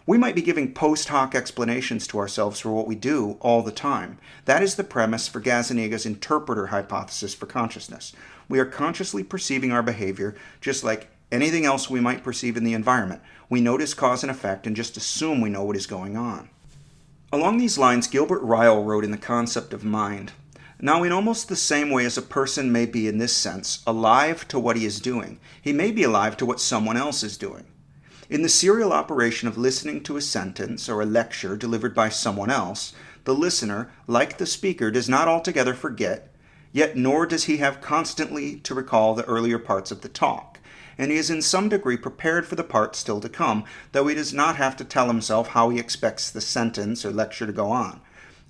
We 0.06 0.18
might 0.18 0.34
be 0.34 0.42
giving 0.42 0.74
post 0.74 1.08
hoc 1.08 1.34
explanations 1.34 2.06
to 2.08 2.18
ourselves 2.18 2.60
for 2.60 2.70
what 2.70 2.86
we 2.86 2.94
do 2.94 3.38
all 3.40 3.62
the 3.62 3.72
time. 3.72 4.18
That 4.44 4.62
is 4.62 4.74
the 4.74 4.84
premise 4.84 5.28
for 5.28 5.40
Gazzaniga's 5.40 6.04
interpreter 6.04 6.66
hypothesis 6.66 7.34
for 7.34 7.46
consciousness. 7.46 8.12
We 8.46 8.58
are 8.58 8.66
consciously 8.66 9.24
perceiving 9.24 9.72
our 9.72 9.82
behavior 9.82 10.36
just 10.60 10.84
like 10.84 11.08
anything 11.32 11.64
else 11.64 11.88
we 11.88 12.00
might 12.00 12.22
perceive 12.22 12.58
in 12.58 12.64
the 12.64 12.74
environment. 12.74 13.22
We 13.48 13.62
notice 13.62 13.94
cause 13.94 14.22
and 14.22 14.30
effect 14.30 14.66
and 14.66 14.76
just 14.76 14.98
assume 14.98 15.40
we 15.40 15.48
know 15.48 15.64
what 15.64 15.76
is 15.76 15.86
going 15.86 16.18
on. 16.18 16.50
Along 17.32 17.56
these 17.56 17.78
lines, 17.78 18.06
Gilbert 18.06 18.42
Ryle 18.42 18.84
wrote 18.84 19.04
in 19.04 19.10
The 19.10 19.16
Concept 19.16 19.72
of 19.72 19.84
Mind 19.84 20.32
Now, 20.80 21.02
in 21.02 21.12
almost 21.12 21.48
the 21.48 21.56
same 21.56 21.88
way 21.88 22.04
as 22.04 22.18
a 22.18 22.22
person 22.22 22.70
may 22.70 22.84
be 22.84 23.08
in 23.08 23.16
this 23.16 23.34
sense 23.34 23.82
alive 23.86 24.46
to 24.48 24.58
what 24.58 24.76
he 24.76 24.84
is 24.84 25.00
doing, 25.00 25.40
he 25.62 25.72
may 25.72 25.90
be 25.90 26.02
alive 26.02 26.36
to 26.36 26.46
what 26.46 26.60
someone 26.60 26.98
else 26.98 27.22
is 27.22 27.38
doing. 27.38 27.64
In 28.34 28.42
the 28.42 28.48
serial 28.48 28.92
operation 28.92 29.46
of 29.46 29.56
listening 29.56 30.02
to 30.02 30.16
a 30.16 30.20
sentence 30.20 30.88
or 30.88 31.00
a 31.00 31.06
lecture 31.06 31.56
delivered 31.56 31.94
by 31.94 32.08
someone 32.08 32.50
else, 32.50 32.92
the 33.22 33.32
listener, 33.32 33.92
like 34.08 34.38
the 34.38 34.44
speaker, 34.44 34.90
does 34.90 35.08
not 35.08 35.28
altogether 35.28 35.72
forget, 35.72 36.34
yet 36.72 36.96
nor 36.96 37.26
does 37.26 37.44
he 37.44 37.58
have 37.58 37.80
constantly 37.80 38.56
to 38.56 38.74
recall 38.74 39.14
the 39.14 39.24
earlier 39.26 39.60
parts 39.60 39.92
of 39.92 40.00
the 40.00 40.08
talk, 40.08 40.58
and 40.98 41.12
he 41.12 41.16
is 41.16 41.30
in 41.30 41.42
some 41.42 41.68
degree 41.68 41.96
prepared 41.96 42.44
for 42.44 42.56
the 42.56 42.64
part 42.64 42.96
still 42.96 43.20
to 43.20 43.28
come, 43.28 43.62
though 43.92 44.08
he 44.08 44.16
does 44.16 44.34
not 44.34 44.56
have 44.56 44.76
to 44.78 44.84
tell 44.84 45.06
himself 45.06 45.50
how 45.50 45.70
he 45.70 45.78
expects 45.78 46.28
the 46.28 46.40
sentence 46.40 47.04
or 47.04 47.12
lecture 47.12 47.46
to 47.46 47.52
go 47.52 47.70
on. 47.70 48.00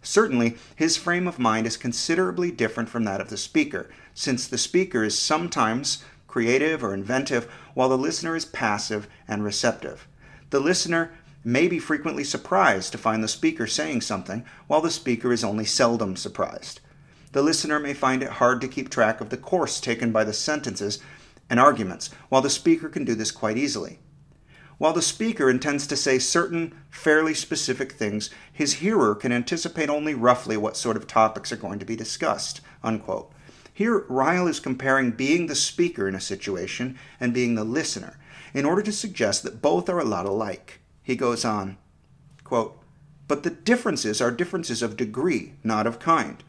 Certainly, 0.01 0.57
his 0.75 0.97
frame 0.97 1.29
of 1.29 1.39
mind 1.39 1.67
is 1.67 1.77
considerably 1.77 2.51
different 2.51 2.89
from 2.89 3.05
that 3.05 3.21
of 3.21 3.29
the 3.29 3.37
speaker, 3.37 3.91
since 4.15 4.47
the 4.47 4.57
speaker 4.57 5.05
is 5.05 5.19
sometimes 5.19 6.03
creative 6.35 6.83
or 6.83 6.93
inventive, 6.93 7.49
while 7.75 7.89
the 7.89 7.97
listener 7.97 8.35
is 8.35 8.45
passive 8.45 9.07
and 9.29 9.45
receptive. 9.45 10.09
The 10.51 10.59
listener 10.59 11.13
may 11.45 11.69
be 11.69 11.79
frequently 11.79 12.25
surprised 12.25 12.91
to 12.91 12.99
find 12.99 13.23
the 13.23 13.29
speaker 13.29 13.69
saying 13.69 14.01
something, 14.01 14.45
while 14.67 14.81
the 14.81 14.91
speaker 14.91 15.33
is 15.33 15.45
only 15.45 15.65
seldom 15.65 16.17
surprised. 16.17 16.81
The 17.31 17.43
listener 17.43 17.79
may 17.79 17.95
find 17.95 18.21
it 18.21 18.41
hard 18.41 18.61
to 18.63 18.67
keep 18.67 18.91
track 18.91 19.21
of 19.21 19.31
the 19.31 19.37
course 19.37 19.79
taken 19.79 20.11
by 20.11 20.25
the 20.25 20.33
sentences 20.33 20.99
and 21.49 21.61
arguments, 21.61 22.11
while 22.31 22.43
the 22.43 22.51
speaker 22.51 22.89
can 22.89 23.05
do 23.05 23.15
this 23.15 23.31
quite 23.31 23.57
easily. 23.57 24.01
While 24.79 24.93
the 24.93 25.03
speaker 25.03 25.49
intends 25.49 25.87
to 25.87 25.97
say 25.97 26.19
certain 26.19 26.75
fairly 26.91 27.35
specific 27.35 27.93
things, 27.93 28.29
his 28.53 28.81
hearer 28.83 29.15
can 29.15 29.31
anticipate 29.31 29.89
only 29.89 30.15
roughly 30.15 30.57
what 30.57 30.77
sort 30.77 30.97
of 30.97 31.07
topics 31.07 31.53
are 31.53 31.57
going 31.57 31.79
to 31.79 31.87
be 31.87 31.95
discussed. 31.95 32.61
Unquote. 32.83 33.31
Here, 33.77 34.05
Ryle 34.09 34.47
is 34.47 34.61
comparing 34.61 35.11
being 35.11 35.49
the 35.49 35.57
speaker 35.57 36.07
in 36.07 36.15
a 36.15 36.21
situation 36.21 36.97
and 37.19 37.35
being 37.35 37.57
the 37.57 37.65
listener 37.65 38.17
in 38.55 38.65
order 38.65 38.83
to 38.83 38.93
suggest 38.93 39.43
that 39.43 39.61
both 39.61 39.89
are 39.89 39.99
a 39.99 40.05
lot 40.05 40.27
alike. 40.27 40.79
He 41.03 41.17
goes 41.17 41.45
on, 41.45 41.77
quote, 42.45 42.79
But 43.27 43.43
the 43.43 43.51
differences 43.51 44.21
are 44.21 44.31
differences 44.31 44.81
of 44.81 44.97
degree, 44.97 45.55
not 45.65 45.89
of 45.89 45.99
kind. 45.99 46.41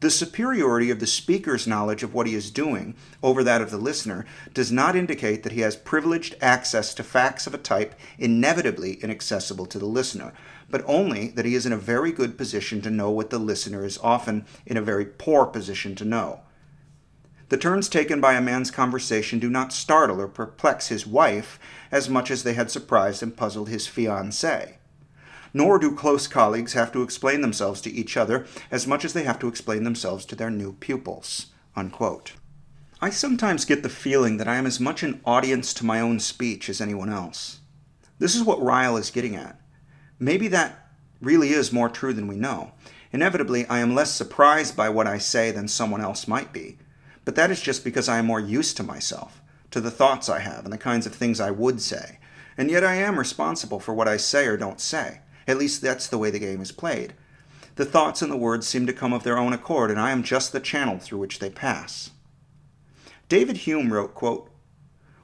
The 0.00 0.10
superiority 0.10 0.90
of 0.90 1.00
the 1.00 1.06
speaker's 1.06 1.66
knowledge 1.66 2.02
of 2.02 2.12
what 2.12 2.26
he 2.26 2.34
is 2.34 2.50
doing 2.50 2.94
over 3.22 3.42
that 3.42 3.62
of 3.62 3.70
the 3.70 3.78
listener 3.78 4.26
does 4.52 4.70
not 4.70 4.94
indicate 4.94 5.44
that 5.44 5.52
he 5.52 5.62
has 5.62 5.76
privileged 5.76 6.36
access 6.42 6.92
to 6.92 7.02
facts 7.02 7.46
of 7.46 7.54
a 7.54 7.58
type 7.58 7.94
inevitably 8.18 9.02
inaccessible 9.02 9.64
to 9.64 9.78
the 9.78 9.86
listener, 9.86 10.34
but 10.68 10.84
only 10.86 11.28
that 11.28 11.46
he 11.46 11.54
is 11.54 11.64
in 11.64 11.72
a 11.72 11.78
very 11.78 12.12
good 12.12 12.36
position 12.36 12.82
to 12.82 12.90
know 12.90 13.10
what 13.10 13.30
the 13.30 13.38
listener 13.38 13.82
is 13.86 13.96
often 14.02 14.44
in 14.66 14.76
a 14.76 14.82
very 14.82 15.06
poor 15.06 15.46
position 15.46 15.94
to 15.94 16.04
know. 16.04 16.42
The 17.48 17.56
turns 17.56 17.88
taken 17.88 18.20
by 18.20 18.34
a 18.34 18.40
man's 18.40 18.72
conversation 18.72 19.38
do 19.38 19.48
not 19.48 19.72
startle 19.72 20.20
or 20.20 20.26
perplex 20.26 20.88
his 20.88 21.06
wife 21.06 21.60
as 21.92 22.08
much 22.08 22.30
as 22.30 22.42
they 22.42 22.54
had 22.54 22.70
surprised 22.70 23.22
and 23.22 23.36
puzzled 23.36 23.68
his 23.68 23.86
fiancée. 23.86 24.74
Nor 25.54 25.78
do 25.78 25.94
close 25.94 26.26
colleagues 26.26 26.72
have 26.72 26.92
to 26.92 27.02
explain 27.02 27.40
themselves 27.42 27.80
to 27.82 27.92
each 27.92 28.16
other 28.16 28.46
as 28.70 28.86
much 28.86 29.04
as 29.04 29.12
they 29.12 29.22
have 29.22 29.38
to 29.38 29.48
explain 29.48 29.84
themselves 29.84 30.24
to 30.26 30.34
their 30.34 30.50
new 30.50 30.72
pupils. 30.72 31.46
Unquote. 31.76 32.32
I 33.00 33.10
sometimes 33.10 33.64
get 33.64 33.82
the 33.82 33.88
feeling 33.88 34.38
that 34.38 34.48
I 34.48 34.56
am 34.56 34.66
as 34.66 34.80
much 34.80 35.02
an 35.02 35.20
audience 35.24 35.72
to 35.74 35.86
my 35.86 36.00
own 36.00 36.18
speech 36.18 36.68
as 36.68 36.80
anyone 36.80 37.10
else. 37.10 37.60
This 38.18 38.34
is 38.34 38.42
what 38.42 38.62
Ryle 38.62 38.96
is 38.96 39.10
getting 39.10 39.36
at. 39.36 39.60
Maybe 40.18 40.48
that 40.48 40.90
really 41.20 41.50
is 41.50 41.72
more 41.72 41.90
true 41.90 42.12
than 42.12 42.26
we 42.26 42.36
know. 42.36 42.72
Inevitably, 43.12 43.66
I 43.66 43.78
am 43.78 43.94
less 43.94 44.12
surprised 44.12 44.76
by 44.76 44.88
what 44.88 45.06
I 45.06 45.18
say 45.18 45.50
than 45.50 45.68
someone 45.68 46.00
else 46.00 46.26
might 46.26 46.52
be. 46.52 46.78
But 47.26 47.34
that 47.34 47.50
is 47.50 47.60
just 47.60 47.84
because 47.84 48.08
I 48.08 48.18
am 48.18 48.26
more 48.26 48.40
used 48.40 48.78
to 48.78 48.82
myself, 48.82 49.42
to 49.72 49.80
the 49.82 49.90
thoughts 49.90 50.30
I 50.30 50.38
have, 50.38 50.64
and 50.64 50.72
the 50.72 50.78
kinds 50.78 51.06
of 51.06 51.14
things 51.14 51.40
I 51.40 51.50
would 51.50 51.82
say. 51.82 52.18
And 52.56 52.70
yet 52.70 52.84
I 52.84 52.94
am 52.94 53.18
responsible 53.18 53.80
for 53.80 53.92
what 53.92 54.08
I 54.08 54.16
say 54.16 54.46
or 54.46 54.56
don't 54.56 54.80
say. 54.80 55.20
At 55.46 55.58
least 55.58 55.82
that's 55.82 56.06
the 56.06 56.18
way 56.18 56.30
the 56.30 56.38
game 56.38 56.62
is 56.62 56.72
played. 56.72 57.14
The 57.74 57.84
thoughts 57.84 58.22
and 58.22 58.30
the 58.30 58.36
words 58.36 58.66
seem 58.66 58.86
to 58.86 58.92
come 58.92 59.12
of 59.12 59.24
their 59.24 59.36
own 59.36 59.52
accord, 59.52 59.90
and 59.90 60.00
I 60.00 60.12
am 60.12 60.22
just 60.22 60.52
the 60.52 60.60
channel 60.60 60.98
through 60.98 61.18
which 61.18 61.40
they 61.40 61.50
pass. 61.50 62.12
David 63.28 63.58
Hume 63.58 63.92
wrote, 63.92 64.14
quote, 64.14 64.48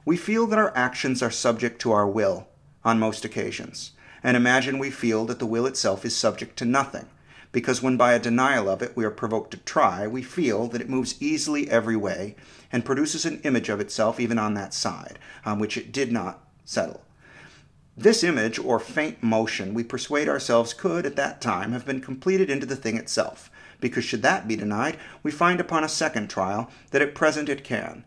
We 0.03 0.17
feel 0.17 0.45
that 0.47 0.59
our 0.59 0.75
actions 0.75 1.23
are 1.23 1.31
subject 1.31 1.81
to 1.81 1.93
our 1.93 2.07
will 2.07 2.49
on 2.83 2.99
most 2.99 3.23
occasions, 3.23 3.91
and 4.21 4.35
imagine 4.35 4.77
we 4.77 4.91
feel 4.91 5.25
that 5.25 5.39
the 5.39 5.45
will 5.45 5.65
itself 5.65 6.03
is 6.03 6.15
subject 6.15 6.57
to 6.57 6.65
nothing, 6.65 7.07
because 7.53 7.81
when 7.81 7.95
by 7.95 8.11
a 8.11 8.19
denial 8.19 8.67
of 8.67 8.81
it 8.81 8.97
we 8.97 9.05
are 9.05 9.11
provoked 9.11 9.51
to 9.51 9.57
try, 9.57 10.05
we 10.05 10.21
feel 10.21 10.67
that 10.67 10.81
it 10.81 10.89
moves 10.89 11.15
easily 11.21 11.69
every 11.69 11.95
way 11.95 12.35
and 12.69 12.83
produces 12.83 13.23
an 13.23 13.39
image 13.45 13.69
of 13.69 13.79
itself 13.79 14.19
even 14.19 14.37
on 14.37 14.55
that 14.55 14.73
side 14.73 15.17
on 15.45 15.59
which 15.59 15.77
it 15.77 15.93
did 15.93 16.11
not 16.11 16.45
settle. 16.65 17.01
This 17.95 18.23
image, 18.23 18.57
or 18.57 18.79
faint 18.79 19.21
motion, 19.21 19.75
we 19.75 19.83
persuade 19.83 20.27
ourselves 20.27 20.73
could, 20.73 21.05
at 21.05 21.15
that 21.15 21.41
time, 21.41 21.73
have 21.73 21.85
been 21.85 22.01
completed 22.01 22.49
into 22.49 22.65
the 22.65 22.75
thing 22.75 22.97
itself, 22.97 23.51
because 23.79 24.03
should 24.03 24.23
that 24.23 24.47
be 24.47 24.55
denied, 24.55 24.97
we 25.21 25.29
find 25.29 25.59
upon 25.59 25.83
a 25.83 25.89
second 25.89 26.27
trial 26.27 26.71
that 26.89 27.03
at 27.03 27.13
present 27.13 27.49
it 27.49 27.63
can. 27.63 28.03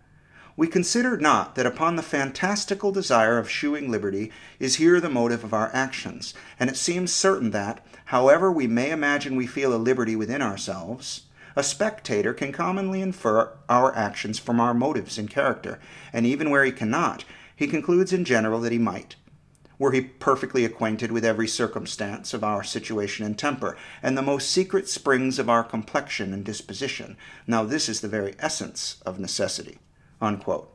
We 0.59 0.69
consider 0.69 1.19
not 1.19 1.55
that 1.57 1.67
upon 1.67 1.97
the 1.97 2.03
fantastical 2.03 2.91
desire 2.91 3.37
of 3.37 3.51
shewing 3.51 3.91
liberty 3.91 4.33
is 4.59 4.77
here 4.77 5.03
the 5.03 5.11
motive 5.11 5.45
of 5.45 5.53
our 5.53 5.71
actions, 5.75 6.33
and 6.59 6.71
it 6.71 6.79
seems 6.79 7.13
certain 7.13 7.51
that, 7.51 7.85
however 8.07 8.51
we 8.51 8.67
may 8.67 8.91
imagine 8.91 9.37
we 9.37 9.47
feel 9.47 9.75
a 9.75 9.77
liberty 9.77 10.17
within 10.17 10.41
ourselves, 10.41 11.27
a 11.57 11.63
spectator 11.63 12.33
can 12.33 12.53
commonly 12.53 13.03
infer 13.03 13.53
our 13.69 13.95
actions 13.95 14.39
from 14.39 14.59
our 14.59 14.73
motives 14.73 15.19
and 15.19 15.29
character, 15.29 15.79
and 16.11 16.25
even 16.25 16.49
where 16.49 16.65
he 16.65 16.73
cannot, 16.73 17.27
he 17.55 17.67
concludes 17.67 18.15
in 18.15 18.25
general 18.25 18.61
that 18.61 18.73
he 18.73 18.79
might. 18.79 19.17
Were 19.79 19.93
he 19.93 20.01
perfectly 20.01 20.65
acquainted 20.65 21.13
with 21.13 21.25
every 21.25 21.49
circumstance 21.49 22.33
of 22.33 22.43
our 22.43 22.63
situation 22.65 23.27
and 23.27 23.37
temper, 23.37 23.77
and 24.03 24.17
the 24.17 24.23
most 24.23 24.51
secret 24.51 24.89
springs 24.89 25.39
of 25.39 25.51
our 25.51 25.63
complexion 25.63 26.33
and 26.33 26.43
disposition, 26.43 27.19
now 27.47 27.63
this 27.63 27.91
is 27.91 28.01
the 28.01 28.09
very 28.09 28.35
essence 28.39 29.03
of 29.05 29.21
necessity. 29.21 29.79
Unquote. 30.20 30.73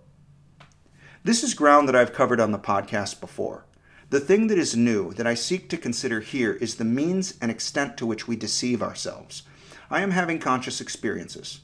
This 1.24 1.44
is 1.44 1.54
ground 1.54 1.88
that 1.88 1.96
I've 1.96 2.14
covered 2.14 2.40
on 2.40 2.52
the 2.52 2.60
podcast 2.60 3.20
before. 3.20 3.66
The 4.10 4.20
thing 4.20 4.48
that 4.48 4.58
is 4.58 4.76
new 4.76 5.14
that 5.14 5.26
I 5.26 5.36
seek 5.36 5.70
to 5.70 5.78
consider 5.78 6.20
here 6.20 6.54
is 6.54 6.76
the 6.76 6.84
means 6.84 7.38
and 7.42 7.50
extent 7.50 7.96
to 7.98 8.06
which 8.06 8.28
we 8.28 8.36
deceive 8.36 8.84
ourselves. 8.84 9.44
I 9.90 10.02
am 10.02 10.12
having 10.12 10.40
conscious 10.40 10.82
experiences. 10.82 11.62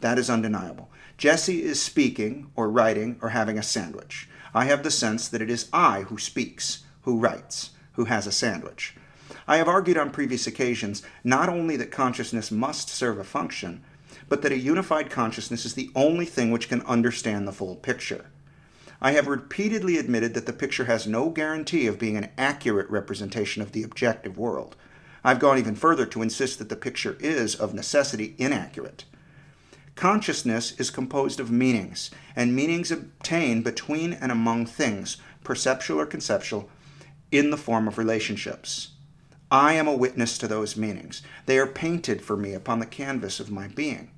That 0.00 0.18
is 0.18 0.30
undeniable. 0.30 0.90
Jesse 1.16 1.62
is 1.62 1.82
speaking, 1.82 2.50
or 2.54 2.70
writing, 2.70 3.18
or 3.20 3.30
having 3.30 3.58
a 3.58 3.62
sandwich. 3.62 4.28
I 4.54 4.66
have 4.66 4.82
the 4.82 4.90
sense 4.90 5.28
that 5.28 5.42
it 5.42 5.50
is 5.50 5.68
I 5.72 6.02
who 6.02 6.18
speaks, 6.18 6.84
who 7.02 7.18
writes, 7.18 7.70
who 7.92 8.04
has 8.04 8.26
a 8.26 8.32
sandwich. 8.32 8.94
I 9.46 9.56
have 9.56 9.68
argued 9.68 9.98
on 9.98 10.10
previous 10.10 10.46
occasions 10.46 11.02
not 11.24 11.48
only 11.48 11.76
that 11.76 11.90
consciousness 11.90 12.50
must 12.50 12.88
serve 12.88 13.18
a 13.18 13.24
function, 13.24 13.82
but 14.28 14.42
that 14.42 14.52
a 14.52 14.58
unified 14.58 15.10
consciousness 15.10 15.64
is 15.64 15.74
the 15.74 15.90
only 15.94 16.24
thing 16.24 16.50
which 16.50 16.68
can 16.68 16.82
understand 16.82 17.46
the 17.46 17.52
full 17.52 17.76
picture. 17.76 18.26
I 19.00 19.12
have 19.12 19.28
repeatedly 19.28 19.96
admitted 19.96 20.34
that 20.34 20.46
the 20.46 20.52
picture 20.52 20.86
has 20.86 21.06
no 21.06 21.30
guarantee 21.30 21.86
of 21.86 21.98
being 21.98 22.16
an 22.16 22.30
accurate 22.36 22.90
representation 22.90 23.62
of 23.62 23.72
the 23.72 23.84
objective 23.84 24.36
world. 24.36 24.76
I've 25.22 25.38
gone 25.38 25.58
even 25.58 25.76
further 25.76 26.04
to 26.06 26.22
insist 26.22 26.58
that 26.58 26.68
the 26.68 26.76
picture 26.76 27.16
is, 27.20 27.54
of 27.54 27.74
necessity, 27.74 28.34
inaccurate. 28.38 29.04
Consciousness 29.94 30.78
is 30.78 30.90
composed 30.90 31.40
of 31.40 31.50
meanings, 31.50 32.10
and 32.36 32.54
meanings 32.54 32.90
obtain 32.90 33.62
between 33.62 34.12
and 34.12 34.30
among 34.30 34.66
things, 34.66 35.16
perceptual 35.44 36.00
or 36.00 36.06
conceptual, 36.06 36.68
in 37.30 37.50
the 37.50 37.56
form 37.56 37.88
of 37.88 37.98
relationships. 37.98 38.92
I 39.50 39.72
am 39.74 39.88
a 39.88 39.96
witness 39.96 40.38
to 40.38 40.48
those 40.48 40.76
meanings. 40.76 41.22
They 41.46 41.58
are 41.58 41.66
painted 41.66 42.22
for 42.22 42.36
me 42.36 42.52
upon 42.52 42.80
the 42.80 42.86
canvas 42.86 43.40
of 43.40 43.50
my 43.50 43.68
being. 43.68 44.10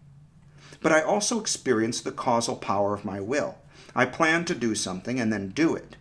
But 0.80 0.92
I 0.92 1.02
also 1.02 1.40
experience 1.40 2.00
the 2.00 2.12
causal 2.12 2.56
power 2.56 2.94
of 2.94 3.04
my 3.04 3.20
will. 3.20 3.58
I 3.94 4.06
plan 4.06 4.44
to 4.46 4.54
do 4.54 4.74
something 4.74 5.20
and 5.20 5.32
then 5.32 5.48
do 5.50 5.74
it. 5.74 5.96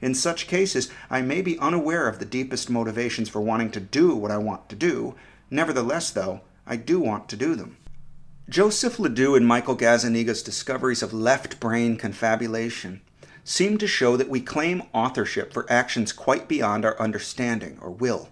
In 0.00 0.14
such 0.14 0.48
cases, 0.48 0.90
I 1.10 1.22
may 1.22 1.42
be 1.42 1.58
unaware 1.58 2.08
of 2.08 2.18
the 2.18 2.24
deepest 2.24 2.68
motivations 2.68 3.28
for 3.28 3.40
wanting 3.40 3.70
to 3.72 3.80
do 3.80 4.14
what 4.14 4.30
I 4.30 4.38
want 4.38 4.68
to 4.70 4.76
do. 4.76 5.14
Nevertheless, 5.50 6.10
though, 6.10 6.40
I 6.66 6.76
do 6.76 6.98
want 6.98 7.28
to 7.28 7.36
do 7.36 7.54
them. 7.54 7.76
Joseph 8.48 8.98
LeDoux 8.98 9.36
and 9.36 9.46
Michael 9.46 9.76
Gazzaniga's 9.76 10.42
discoveries 10.42 11.02
of 11.02 11.12
left 11.12 11.60
brain 11.60 11.96
confabulation 11.96 13.00
seem 13.44 13.78
to 13.78 13.86
show 13.86 14.16
that 14.16 14.28
we 14.28 14.40
claim 14.40 14.82
authorship 14.92 15.52
for 15.52 15.70
actions 15.70 16.12
quite 16.12 16.48
beyond 16.48 16.84
our 16.84 16.98
understanding 17.00 17.78
or 17.80 17.90
will. 17.90 18.28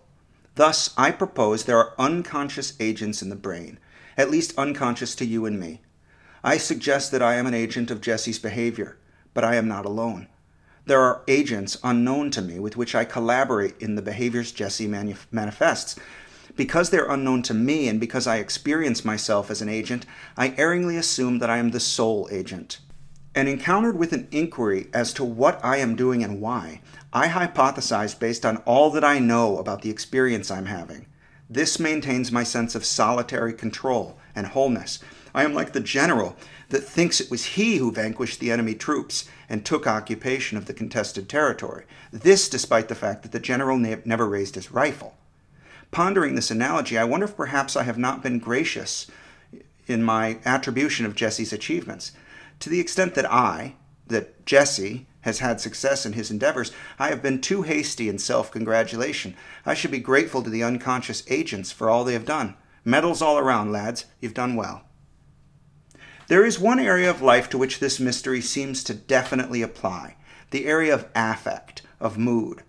Thus, 0.57 0.93
I 0.97 1.11
propose 1.11 1.65
there 1.65 1.79
are 1.79 1.95
unconscious 1.99 2.75
agents 2.81 3.23
in 3.23 3.29
the 3.29 3.37
brain, 3.37 3.79
at 4.17 4.31
least 4.31 4.59
unconscious 4.59 5.15
to 5.17 5.25
you 5.25 5.47
and 5.47 5.59
me. 5.59 5.81
I 6.43 6.57
suggest 6.57 7.11
that 7.13 7.23
I 7.23 7.35
am 7.35 7.47
an 7.47 7.55
agent 7.55 7.91
of 7.91 8.01
Jesse's 8.01 8.39
behavior, 8.39 8.97
but 9.35 9.45
I 9.45 9.57
am 9.57 9.69
not 9.69 9.85
alone. 9.85 10.29
There 10.87 11.01
are 11.01 11.23
agents 11.29 11.77
unknown 11.85 12.31
to 12.33 12.43
me 12.43 12.59
with 12.59 12.77
which 12.77 12.95
I 12.95 13.05
collaborate 13.05 13.75
in 13.81 13.95
the 13.95 14.03
behaviors 14.03 14.51
Jesse 14.51 14.89
manifests, 15.31 15.97
because 16.57 16.91
they're 16.91 17.11
unknown 17.11 17.43
to 17.43 17.55
me 17.55 17.89
and 17.89 18.01
because 18.01 18.27
I 18.27 18.37
experience 18.37 19.05
myself 19.05 19.51
as 19.51 19.63
an 19.63 19.69
agent, 19.69 20.07
I 20.37 20.55
erringly 20.57 20.97
assume 20.97 21.39
that 21.39 21.51
I 21.51 21.59
am 21.59 21.71
the 21.71 21.81
sole 21.81 22.29
agent. 22.33 22.81
And 23.35 23.49
encountered 23.49 23.97
with 23.97 24.13
an 24.13 24.27
inquiry 24.33 24.89
as 24.93 25.13
to 25.15 25.25
what 25.25 25.65
I 25.65 25.77
am 25.77 25.95
doing 25.95 26.25
and 26.25 26.41
why, 26.41 26.81
I 27.13 27.29
hypothesize 27.29 28.19
based 28.19 28.45
on 28.45 28.57
all 28.59 28.91
that 28.91 29.05
I 29.05 29.21
know 29.21 29.59
about 29.59 29.83
the 29.83 29.91
experience 29.91 30.51
I'm 30.51 30.67
having. 30.67 31.07
This 31.49 31.79
maintains 31.79 32.33
my 32.33 32.43
sense 32.43 32.75
of 32.75 32.85
solitary 32.85 33.53
control 33.53 34.19
and 34.35 34.49
wholeness. 34.49 34.99
I 35.35 35.45
am 35.45 35.55
like 35.55 35.73
the 35.73 35.81
general 35.81 36.37
that 36.71 36.85
thinks 36.85 37.21
it 37.21 37.31
was 37.31 37.45
he 37.45 37.77
who 37.77 37.93
vanquished 37.93 38.41
the 38.41 38.51
enemy 38.51 38.75
troops 38.75 39.29
and 39.49 39.65
took 39.65 39.87
occupation 39.87 40.57
of 40.57 40.67
the 40.67 40.75
contested 40.75 41.29
territory. 41.29 41.85
This 42.13 42.49
despite 42.49 42.89
the 42.89 42.95
fact 42.95 43.23
that 43.23 43.33
the 43.33 43.41
general 43.41 43.79
ne- 43.79 44.03
never 44.05 44.29
raised 44.29 44.55
his 44.55 44.73
rifle. 44.73 45.17
Pondering 45.91 46.35
this 46.35 46.51
analogy, 46.51 46.97
I 46.97 47.05
wonder 47.05 47.27
if 47.27 47.37
perhaps 47.37 47.77
I 47.77 47.83
have 47.83 47.99
not 47.99 48.23
been 48.23 48.39
gracious 48.39 49.09
in 49.87 50.03
my 50.03 50.39
attribution 50.45 51.05
of 51.05 51.17
Jesse's 51.17 51.53
achievements. 51.53 52.13
To 52.61 52.71
the 52.71 52.81
extent 52.81 53.15
that 53.15 53.31
I, 53.31 53.75
that 54.07 54.47
Jesse, 54.47 55.07
has 55.23 55.41
had 55.41 55.61
success 55.61 56.07
in 56.07 56.15
his 56.15 56.31
endeavors, 56.31 56.73
I 56.99 57.09
have 57.09 57.23
been 57.23 57.41
too 57.41 57.63
hasty 57.63 58.09
in 58.09 58.19
self 58.19 58.51
congratulation. 58.51 59.35
I 59.67 59.75
should 59.75 59.91
be 59.91 59.99
grateful 59.99 60.43
to 60.43 60.51
the 60.51 60.63
unconscious 60.63 61.23
agents 61.29 61.71
for 61.73 61.91
all 61.91 62.05
they 62.05 62.15
have 62.15 62.25
done. 62.25 62.57
Medals 62.85 63.21
all 63.21 63.39
around, 63.39 63.73
lads. 63.73 64.07
You've 64.21 64.35
done 64.35 64.57
well. 64.57 64.85
There 66.31 66.45
is 66.45 66.61
one 66.61 66.79
area 66.79 67.11
of 67.11 67.23
life 67.23 67.51
to 67.51 67.59
which 67.59 67.81
this 67.81 67.99
mystery 67.99 68.41
seems 68.41 68.85
to 68.85 68.95
definitely 68.95 69.63
apply 69.63 70.15
the 70.53 70.65
area 70.65 70.95
of 70.95 71.09
affect, 71.13 71.83
of 71.99 72.19
mood. 72.19 72.63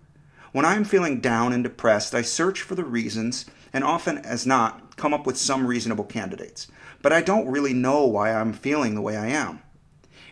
When 0.50 0.64
I 0.64 0.74
am 0.74 0.82
feeling 0.82 1.20
down 1.20 1.52
and 1.52 1.62
depressed, 1.62 2.12
I 2.12 2.22
search 2.22 2.60
for 2.60 2.74
the 2.74 2.82
reasons, 2.82 3.46
and 3.72 3.84
often 3.84 4.18
as 4.18 4.44
not, 4.44 4.96
come 4.96 5.14
up 5.14 5.26
with 5.26 5.38
some 5.38 5.64
reasonable 5.64 6.02
candidates. 6.02 6.66
But 7.02 7.12
I 7.12 7.20
don't 7.20 7.46
really 7.46 7.72
know 7.72 8.04
why 8.04 8.32
I'm 8.32 8.52
feeling 8.52 8.96
the 8.96 9.00
way 9.00 9.16
I 9.16 9.28
am. 9.28 9.62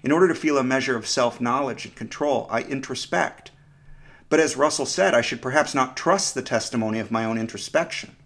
In 0.03 0.11
order 0.11 0.27
to 0.27 0.35
feel 0.35 0.59
a 0.59 0.65
measure 0.65 0.97
of 0.97 1.07
self 1.07 1.41
knowledge 1.41 1.85
and 1.85 1.95
control, 1.95 2.49
I 2.51 2.65
introspect. 2.65 3.53
But 4.29 4.41
as 4.41 4.57
Russell 4.57 4.87
said, 4.87 5.15
I 5.15 5.21
should 5.21 5.41
perhaps 5.41 5.73
not 5.73 5.97
trust 5.97 6.35
the 6.35 6.43
testimony 6.43 6.99
of 6.99 7.13
my 7.13 7.25
own 7.25 7.39
introspection. 7.39 8.17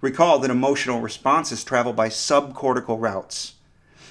Recall 0.00 0.40
that 0.40 0.50
emotional 0.50 1.00
responses 1.00 1.62
travel 1.62 1.92
by 1.92 2.08
subcortical 2.08 3.00
routes. 3.00 3.54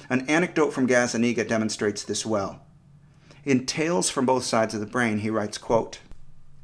An 0.10 0.28
anecdote 0.28 0.72
from 0.72 0.88
Gazzaniga 0.88 1.48
demonstrates 1.48 2.04
this 2.04 2.26
well. 2.26 2.62
In 3.46 3.68
Tales 3.68 4.10
from 4.10 4.26
Both 4.26 4.44
Sides 4.44 4.74
of 4.74 4.80
the 4.80 4.88
Brain, 4.88 5.20
he 5.20 5.30
writes, 5.30 5.60
quote, 5.60 6.00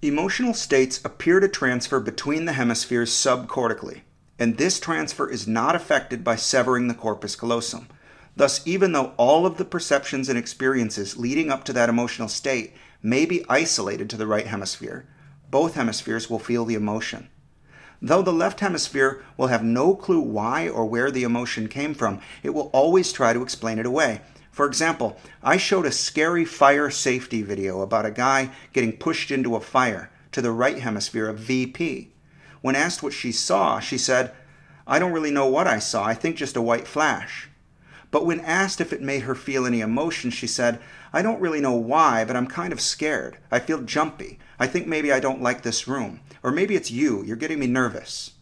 Emotional 0.02 0.54
states 0.54 1.00
appear 1.06 1.40
to 1.40 1.48
transfer 1.48 2.00
between 2.00 2.46
the 2.46 2.54
hemispheres 2.54 3.12
subcortically, 3.12 4.02
and 4.40 4.58
this 4.58 4.80
transfer 4.80 5.30
is 5.30 5.48
not 5.48 5.76
affected 5.76 6.24
by 6.24 6.36
severing 6.36 6.88
the 6.88 6.94
corpus 6.94 7.36
callosum. 7.36 7.88
Thus, 8.36 8.66
even 8.68 8.92
though 8.92 9.14
all 9.16 9.46
of 9.46 9.58
the 9.58 9.66
perceptions 9.66 10.28
and 10.28 10.38
experiences 10.38 11.16
leading 11.16 11.52
up 11.52 11.64
to 11.66 11.74
that 11.74 11.88
emotional 11.88 12.28
state 12.28 12.74
may 13.02 13.26
be 13.26 13.46
isolated 13.48 14.10
to 14.10 14.18
the 14.18 14.28
right 14.28 14.48
hemisphere, 14.48 15.08
both 15.50 15.76
hemispheres 15.76 16.30
will 16.30 16.40
feel 16.40 16.66
the 16.66 16.76
emotion. 16.76 17.30
Though 18.06 18.22
the 18.22 18.32
left 18.32 18.60
hemisphere 18.60 19.26
will 19.36 19.48
have 19.48 19.64
no 19.64 19.96
clue 19.96 20.20
why 20.20 20.70
or 20.70 20.86
where 20.86 21.10
the 21.10 21.24
emotion 21.24 21.68
came 21.68 21.96
from, 21.96 22.22
it 22.44 22.52
will 22.52 22.70
always 22.72 23.12
try 23.12 23.34
to 23.34 23.42
explain 23.42 23.80
it 23.80 23.86
away, 23.88 24.22
for 24.52 24.68
example, 24.68 25.18
I 25.42 25.58
showed 25.58 25.88
a 25.88 25.92
scary 25.92 26.46
fire 26.46 26.92
safety 26.92 27.42
video 27.42 27.82
about 27.82 28.06
a 28.06 28.12
guy 28.12 28.52
getting 28.74 28.96
pushed 28.96 29.32
into 29.32 29.56
a 29.56 29.60
fire 29.60 30.12
to 30.34 30.42
the 30.42 30.52
right 30.52 30.78
hemisphere 30.78 31.28
of 31.28 31.40
VP. 31.40 32.12
When 32.62 32.76
asked 32.76 33.02
what 33.02 33.12
she 33.12 33.32
saw, 33.32 33.80
she 33.80 33.98
said, 33.98 34.34
I 34.86 35.00
don't 35.00 35.12
really 35.12 35.32
know 35.32 35.48
what 35.48 35.66
I 35.66 35.80
saw, 35.80 36.06
I 36.06 36.14
think 36.14 36.36
just 36.36 36.56
a 36.56 36.62
white 36.62 36.88
flash. 36.88 37.50
But 38.12 38.28
when 38.28 38.40
asked 38.40 38.80
if 38.80 38.94
it 38.94 39.02
made 39.02 39.24
her 39.24 39.34
feel 39.34 39.66
any 39.66 39.82
emotion, 39.82 40.30
she 40.30 40.46
said, 40.46 40.80
I 41.12 41.24
don't 41.24 41.42
really 41.42 41.60
know 41.60 41.74
why, 41.74 42.24
but 42.24 42.36
I'm 42.36 42.48
kind 42.48 42.72
of 42.72 42.80
scared. 42.80 43.40
I 43.52 43.58
feel 43.58 43.82
jumpy. 43.82 44.38
I 44.60 44.68
think 44.68 44.86
maybe 44.86 45.12
I 45.12 45.20
don't 45.20 45.42
like 45.42 45.64
this 45.64 45.88
room. 45.88 46.20
Or 46.46 46.52
maybe 46.52 46.76
it's 46.76 46.92
you. 46.92 47.24
You're 47.24 47.38
getting 47.38 47.58
me 47.58 47.66
nervous. 47.66 48.34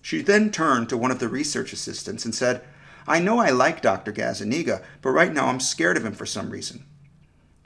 She 0.00 0.22
then 0.22 0.50
turned 0.50 0.88
to 0.88 0.96
one 0.96 1.10
of 1.10 1.18
the 1.18 1.28
research 1.28 1.74
assistants 1.74 2.24
and 2.24 2.34
said, 2.34 2.62
I 3.06 3.20
know 3.20 3.38
I 3.38 3.50
like 3.50 3.82
Dr. 3.82 4.12
Gazzaniga, 4.12 4.82
but 5.02 5.10
right 5.10 5.30
now 5.30 5.48
I'm 5.48 5.60
scared 5.60 5.98
of 5.98 6.06
him 6.06 6.14
for 6.14 6.24
some 6.24 6.48
reason. 6.48 6.86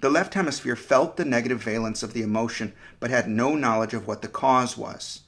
The 0.00 0.11
left 0.11 0.35
hemisphere 0.35 0.74
felt 0.74 1.16
the 1.16 1.24
negative 1.24 1.62
valence 1.62 2.02
of 2.02 2.12
the 2.12 2.22
emotion, 2.22 2.72
but 2.98 3.11
had 3.11 3.28
no 3.28 3.54
knowledge 3.54 3.94
of 3.94 4.09
what 4.09 4.20
the 4.20 4.26
cause 4.26 4.76
was. 4.76 5.20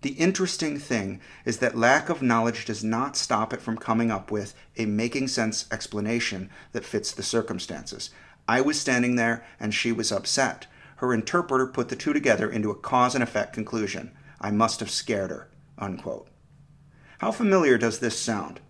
The 0.00 0.12
interesting 0.12 0.78
thing 0.78 1.20
is 1.44 1.58
that 1.58 1.76
lack 1.76 2.08
of 2.08 2.22
knowledge 2.22 2.64
does 2.64 2.82
not 2.82 3.14
stop 3.14 3.52
it 3.52 3.60
from 3.60 3.76
coming 3.76 4.10
up 4.10 4.30
with 4.30 4.54
a 4.78 4.86
making 4.86 5.28
sense 5.28 5.66
explanation 5.70 6.48
that 6.72 6.86
fits 6.86 7.12
the 7.12 7.22
circumstances. 7.22 8.08
I 8.48 8.62
was 8.62 8.80
standing 8.80 9.16
there 9.16 9.44
and 9.60 9.74
she 9.74 9.92
was 9.92 10.10
upset. 10.10 10.66
Her 10.98 11.14
interpreter 11.14 11.66
put 11.66 11.88
the 11.88 11.96
two 11.96 12.12
together 12.12 12.50
into 12.50 12.70
a 12.70 12.74
cause 12.74 13.14
and 13.14 13.22
effect 13.22 13.52
conclusion. 13.52 14.12
I 14.40 14.50
must 14.50 14.80
have 14.80 14.90
scared 14.90 15.30
her. 15.30 15.48
Unquote. 15.78 16.28
How 17.18 17.30
familiar 17.32 17.78
does 17.78 18.00
this 18.00 18.18
sound? 18.18 18.60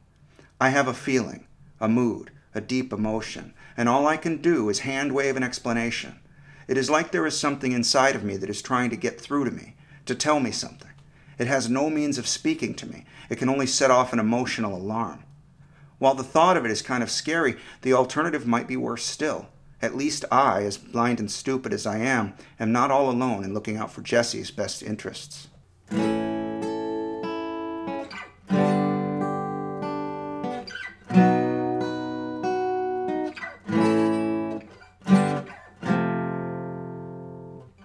I 0.60 0.70
have 0.70 0.88
a 0.88 0.94
feeling, 0.94 1.46
a 1.80 1.88
mood, 1.88 2.30
a 2.54 2.60
deep 2.60 2.92
emotion, 2.92 3.54
and 3.76 3.88
all 3.88 4.06
I 4.06 4.16
can 4.16 4.42
do 4.42 4.68
is 4.68 4.80
hand 4.80 5.12
wave 5.12 5.36
an 5.36 5.42
explanation. 5.42 6.20
It 6.66 6.76
is 6.76 6.90
like 6.90 7.12
there 7.12 7.26
is 7.26 7.38
something 7.38 7.72
inside 7.72 8.14
of 8.14 8.24
me 8.24 8.36
that 8.36 8.50
is 8.50 8.60
trying 8.60 8.90
to 8.90 8.96
get 8.96 9.20
through 9.20 9.44
to 9.44 9.50
me, 9.50 9.76
to 10.04 10.14
tell 10.14 10.38
me 10.40 10.50
something. 10.50 10.90
It 11.38 11.46
has 11.46 11.70
no 11.70 11.88
means 11.88 12.18
of 12.18 12.26
speaking 12.26 12.74
to 12.74 12.86
me, 12.86 13.04
it 13.30 13.36
can 13.36 13.48
only 13.48 13.66
set 13.66 13.90
off 13.90 14.12
an 14.12 14.18
emotional 14.18 14.76
alarm. 14.76 15.24
While 15.98 16.14
the 16.14 16.24
thought 16.24 16.56
of 16.56 16.64
it 16.64 16.70
is 16.70 16.82
kind 16.82 17.02
of 17.02 17.10
scary, 17.10 17.56
the 17.82 17.94
alternative 17.94 18.46
might 18.46 18.68
be 18.68 18.76
worse 18.76 19.04
still. 19.04 19.48
At 19.80 19.96
least 19.96 20.24
I, 20.30 20.62
as 20.64 20.76
blind 20.76 21.20
and 21.20 21.30
stupid 21.30 21.72
as 21.72 21.86
I 21.86 21.98
am, 21.98 22.34
am 22.58 22.72
not 22.72 22.90
all 22.90 23.10
alone 23.10 23.44
in 23.44 23.54
looking 23.54 23.76
out 23.76 23.92
for 23.92 24.02
Jesse's 24.02 24.50
best 24.50 24.82
interests. 24.82 25.48